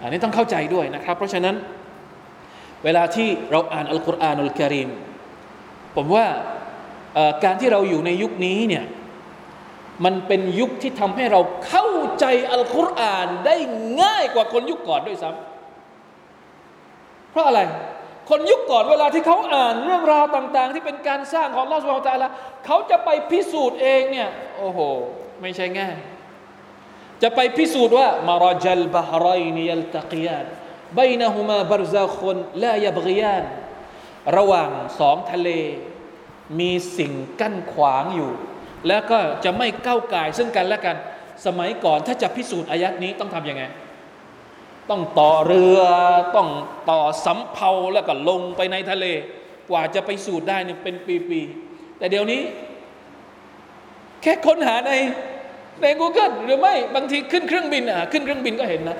[0.00, 1.54] อันนี้ต้องเข้าใจด้วยนะครับ เพราะฉะนั้น
[2.84, 4.90] เวลาที่เราอ่านอัลกุรอานอัลกิริม
[5.96, 6.26] ผมว่า
[7.44, 8.84] การที่เราอยู่ในยุคนี้เนี่ย
[10.04, 11.86] มันเป็นยุคที่ทำให้เราเข้า
[12.20, 13.56] ใจอัลกุรอานได้
[14.02, 17.60] ง่ายกว่าคนยุคก่อนด้วยซ้ำเพราะอะไร
[18.30, 22.30] คนยุคก่อนเวลาที่เขาอ่านเรื่องราวต่าง ๆ ที่เป็นการสร้างของลอสวาตาละ
[22.66, 24.28] เขาจะไปพิสูจน์เองเนี่ย
[24.58, 24.78] โอ้โห
[25.42, 25.94] ไม่ใช่ง่าย
[27.22, 30.44] จะไปพิสูจน์ว่ามารจัลบาฮรายนียัลตะกียาน
[30.98, 33.42] บนะฮุมาบรซาคนลายบกียาน
[34.36, 35.48] ระหว่างสองทะเล
[36.58, 38.30] มีสิ่งกั้นขวางอยู่
[38.88, 40.96] แล้วก็จะไม่ก้าวกายซึ่งกันและกัน
[41.46, 43.64] สมัยก่อนถ้าจะพิสูจน์อายัดนี้ต้องทำยังไง
[44.90, 45.80] ต้องต่อเรือ
[46.36, 46.48] ต้อง
[46.90, 49.06] ต่อสำเภาแล้วก็ลงไปในทะเล
[49.70, 50.94] กว่าจะไปสูตรได้เนี่ยเป็น
[51.30, 52.42] ปีๆแต่เดี๋ยวนี้
[54.22, 54.92] แค่ค้นหาใน
[55.82, 58.98] ใน Google หรือไม่บางทีขึ้นเครื่องบินอะขึ้นเครื่องบินก็เห็นนะ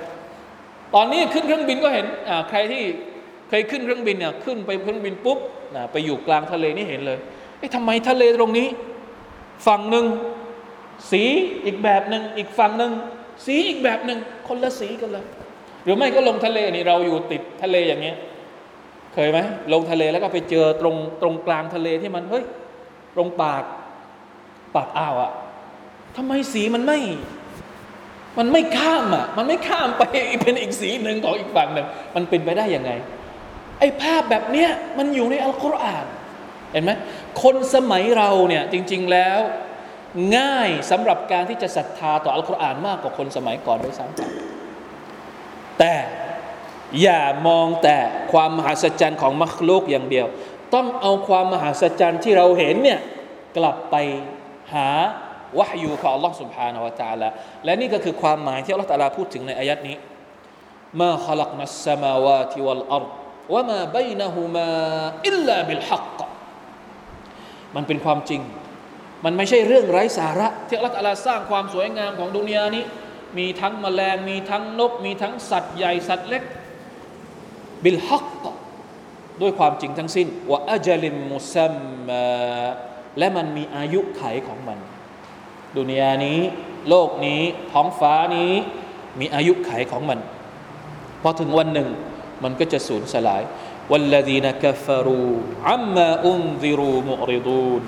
[0.94, 2.82] ตอนนี้ขึ้นเครื่องบินก็เห็นอ่าใครที่
[3.48, 5.38] เคยขึ้นเครื่องบินเนี่ยขึ้นไปเครื่องบินปุ๊บ
[5.76, 7.18] นะไปอยู่กลางทะเลนี่เห็นเลย
[7.58, 8.68] เอ๊ะทำไมทะเลตรงนี้
[9.66, 10.06] ฝั่งหนึ่ง
[11.10, 11.22] สี
[11.64, 12.92] อีกแบบหนึ่งอีกฝั่งหนึ่ง
[13.46, 14.18] สีอีกแบบหนึ่ง
[14.48, 15.24] คนละสีกันเลย
[15.84, 18.16] หรือไม่ก็ลงทะเลนี่เราอยู่ติดทะเลอย่างเงี้ย
[19.14, 19.38] เคยไหม
[19.72, 22.44] ลงทะเลแล้วก็ไปเจอตรงตรงกลางทะเลที่มันเฮ้ย
[23.14, 23.62] ตรงปาก
[24.74, 25.30] ปากอ่าวอะ
[26.16, 26.98] ทำไมสีมันไม่
[28.38, 30.02] มันไม่ข้ามอะ มันไม่ข้ามไป
[30.42, 32.90] เป็นอีกสีหนึ่งของอีกฝั่งหนึ่งมันเป็นไปได้ยังไง
[33.80, 36.04] ไอ้ภาพแบบเนี้ยมันอยู่ในอัลกุรอาน
[36.72, 36.92] เห็นไหม
[37.42, 39.40] คนสมัยเราเนี่ยจริง ๆแล้ว
[40.38, 44.20] ง่ายสำหรับการที่จะศรัทธาต่ออัลกุรอานมากกว่าคนสมัยก่อนด้วยซ้ำไป
[45.78, 45.94] แต่
[47.02, 47.98] อย่ามองแต่
[48.32, 50.26] ความมหัศจรรย์ของมัคโลกอย่างเดียว
[50.74, 53.00] ต้องเอาความมหัศจรรย์ที่เราเห็นเนี่ย
[53.56, 53.96] กลับไป
[54.74, 54.88] หา
[55.59, 57.29] วะฮยูของ Allah سبحانه และ تعالى
[57.65, 59.95] และนี่ก็คือความหมายที่ Allah تعالى พูดถึงในอายัดนี้
[61.01, 63.05] มาขลักนัสสมาวาติวัลอัร
[63.53, 64.69] วะมาบยนะฮุมา
[65.27, 66.19] อิลลาบิลฮัก
[67.75, 68.41] มันเป็นความจริง
[69.25, 72.83] มันไม่ใช่เรื่องไร้สาระ ที่ Allah تعالى สร้างความสวยงามของดุนยานี้
[73.37, 76.43] มีทั้งแมลงมีทั้งนก มีทั้งสัตว์ใหญ่สัตว์เล็ก
[77.83, 78.43] บิลฮัก
[79.41, 81.75] ด้วยความจริงทั้งสิ้นว่าอัจลิมมุซัม
[82.07, 82.23] มา
[83.19, 84.79] และมันมีอายุไขของมัน
[85.77, 86.39] ดุนยานี้
[86.89, 88.51] โลกนี้ ท้องฟ้านี้
[89.19, 90.19] มีอายุไขของมัน
[91.21, 91.89] พอถึงวันหนึ่ง
[92.43, 93.43] มันก็จะสูญสลาย
[93.91, 95.31] والذين كفروا
[95.69, 97.83] عما أنذروا معرضون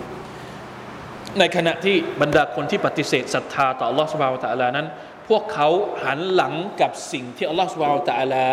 [1.40, 4.88] ในขณะที่บรรดาคนที่ปฏิเสธศรัทธาต่อ Allah سبحانه และ تعالى นั้น
[5.28, 5.70] พวกเขา
[6.04, 8.48] หันหลังกับสิ่งที่ Allah سبحانه และ تعالى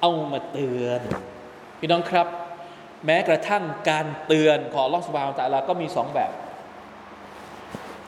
[0.00, 1.00] เอามาเตือน
[1.78, 2.26] พี่น้องครับ
[3.06, 6.32] แม้กระทั่งการเตือนของ Allah سبحانه และ تعالى ก็มีสองแบบ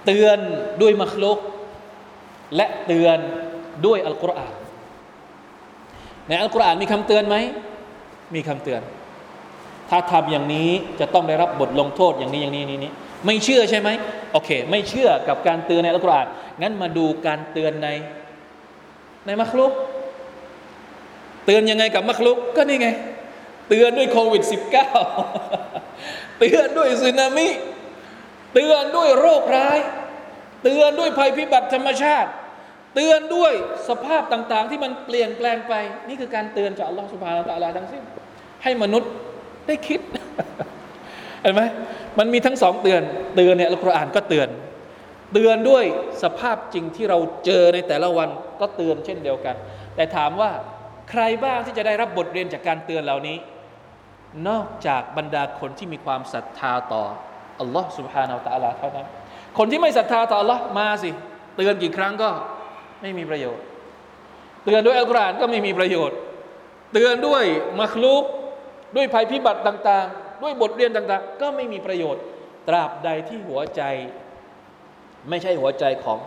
[0.06, 0.38] เตือน
[0.82, 1.40] ด้วยมัคลุก
[2.56, 3.18] และเตือน
[3.86, 4.54] ด้วยอัลกุรอาน
[6.28, 7.36] ในอัลกุรอานมีคำเตือนไหม
[8.36, 8.82] มีคำเตือน
[9.90, 12.92] ถ้าทำอย่างนี้จะต้องได้รับบทลงโทษอย่างนี้อย่างนี้นี้นี้
[13.26, 13.90] ไม่เชื่อใช่ไหม
[14.32, 16.28] โอเค ไม่เชื่อกับการเตือนในอัลกุรอาน
[16.62, 17.90] งั้นมาดูการเตือนใน
[19.26, 19.72] ในมัคลุก
[21.46, 22.90] เตือนยังไงกับมัคลุกก็นี่ไง
[23.70, 24.44] เตือนด้วยโควิด
[25.36, 27.48] -19 เตือนด้วยสึนามิ
[28.54, 29.80] เตือนด้วยโรคร้าย
[30.64, 32.30] เตือนด้วยภัยพิบัติธรรมชาติ
[32.96, 33.54] เตือนด้วย
[33.90, 35.74] สภาพต่างๆ ที่มันเปลี่ยนแปลงไป
[36.08, 38.04] นี่คือการเตือนจากอัลลอฮฺสุบฮานาตะลาทั้งสิ้น
[38.64, 39.12] ให้มนุษย์
[39.68, 40.00] ได้คิด
[41.42, 41.62] เห็นไหม
[42.20, 43.02] มันมีทั้งสองเตือน
[43.36, 44.50] เตือนเนี่ยอัลกุรอานก็เตือน
[45.34, 45.86] เตือนด้วย
[46.24, 48.30] สภาพจริงที่เราเจอในแต่ละวัน
[48.62, 49.56] ก็เตือนเช่นเดียวกัน
[49.96, 50.52] แต่ถามว่า
[51.10, 53.38] ใครบ้างที่จะได้รับบทเรียนจากการเตือนเหล่านี้
[54.48, 57.04] นอกจากบรรดาคนที่มีความศรัทธาต่อ
[57.61, 59.07] อัลลอฮ์ سبحانه และ تعالى เท่านั้น
[59.59, 61.11] คนที่ไม่ศรัทธาต่ออัลลอฮ์มาสิ
[61.57, 62.31] เตือนกี่ครั้งก็
[63.03, 63.65] ไม่มีประโยชน์
[64.65, 66.17] เตือนด้วยอัลกุรอานก็ไม่มีประโยชน์
[66.93, 67.45] เตือนด้วย
[67.81, 68.25] มัคลุก
[68.97, 72.23] ด้วยภัยพิบัติต่าง ๆ ด้วยบทเรียนต่าง ๆ ก็ไม่มีประโยชน์
[72.69, 73.83] ตราบใดที่หัวใจ
[75.29, 76.19] ไม่ใช่หัวใจของ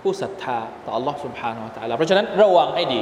[0.00, 3.00] ผู้ศรัทธาต่ออัลลอฮ์ سبحانه และ تعالى เพราะฉะนั้นระวังให้ดี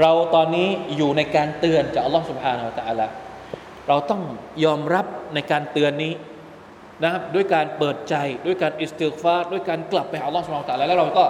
[0.00, 3.06] เราตอนนี้อยู่ในการเตือนจากอัลลอฮ์ سبحانه และ تعالى
[3.88, 4.22] เราต้อง
[4.64, 6.12] ยอมรับในการเตือนนี้
[7.02, 8.14] นะครับด้วยการเปิดใจ
[8.46, 11.24] ด้วยการอิสติลฟาด้วยการกลับไปหาอัลลอฮฺสุบฮานตะแล้วเราก็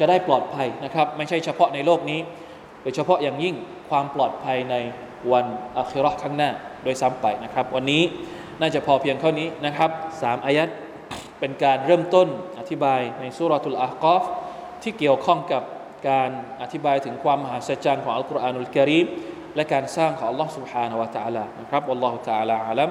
[0.00, 2.20] จะได้ปลอดภัยนะครับ ไม่ใช่เฉพาะในโลกนี้
[2.82, 3.54] โดยเฉพาะอย่างยิ่ง
[3.90, 4.76] ความปลอดภัยใน
[5.32, 5.46] วัน
[5.78, 6.50] อัคราข้างหน้า
[6.84, 8.02] โดยซ้ำไปนะครับ วันนี้
[8.60, 9.90] น่าจะพอเพียงเท่านี้นะครับ
[10.22, 10.68] สามอายัด
[11.40, 14.22] เป็นการเริ่มต้นอธิบายในสุรทูลอาฮกอฟ
[14.82, 15.62] ที่เกี่ยวข้องกับ
[16.08, 16.30] การ
[16.62, 19.06] อธิบายถึงความมหัศจรรย์ของอัลกุรอานุลกิริม
[19.56, 22.90] และการสร้างของอัลลอฮฺ سبحانه และ تعالى นะครับอัลลอฮฺ تعالى อาลัม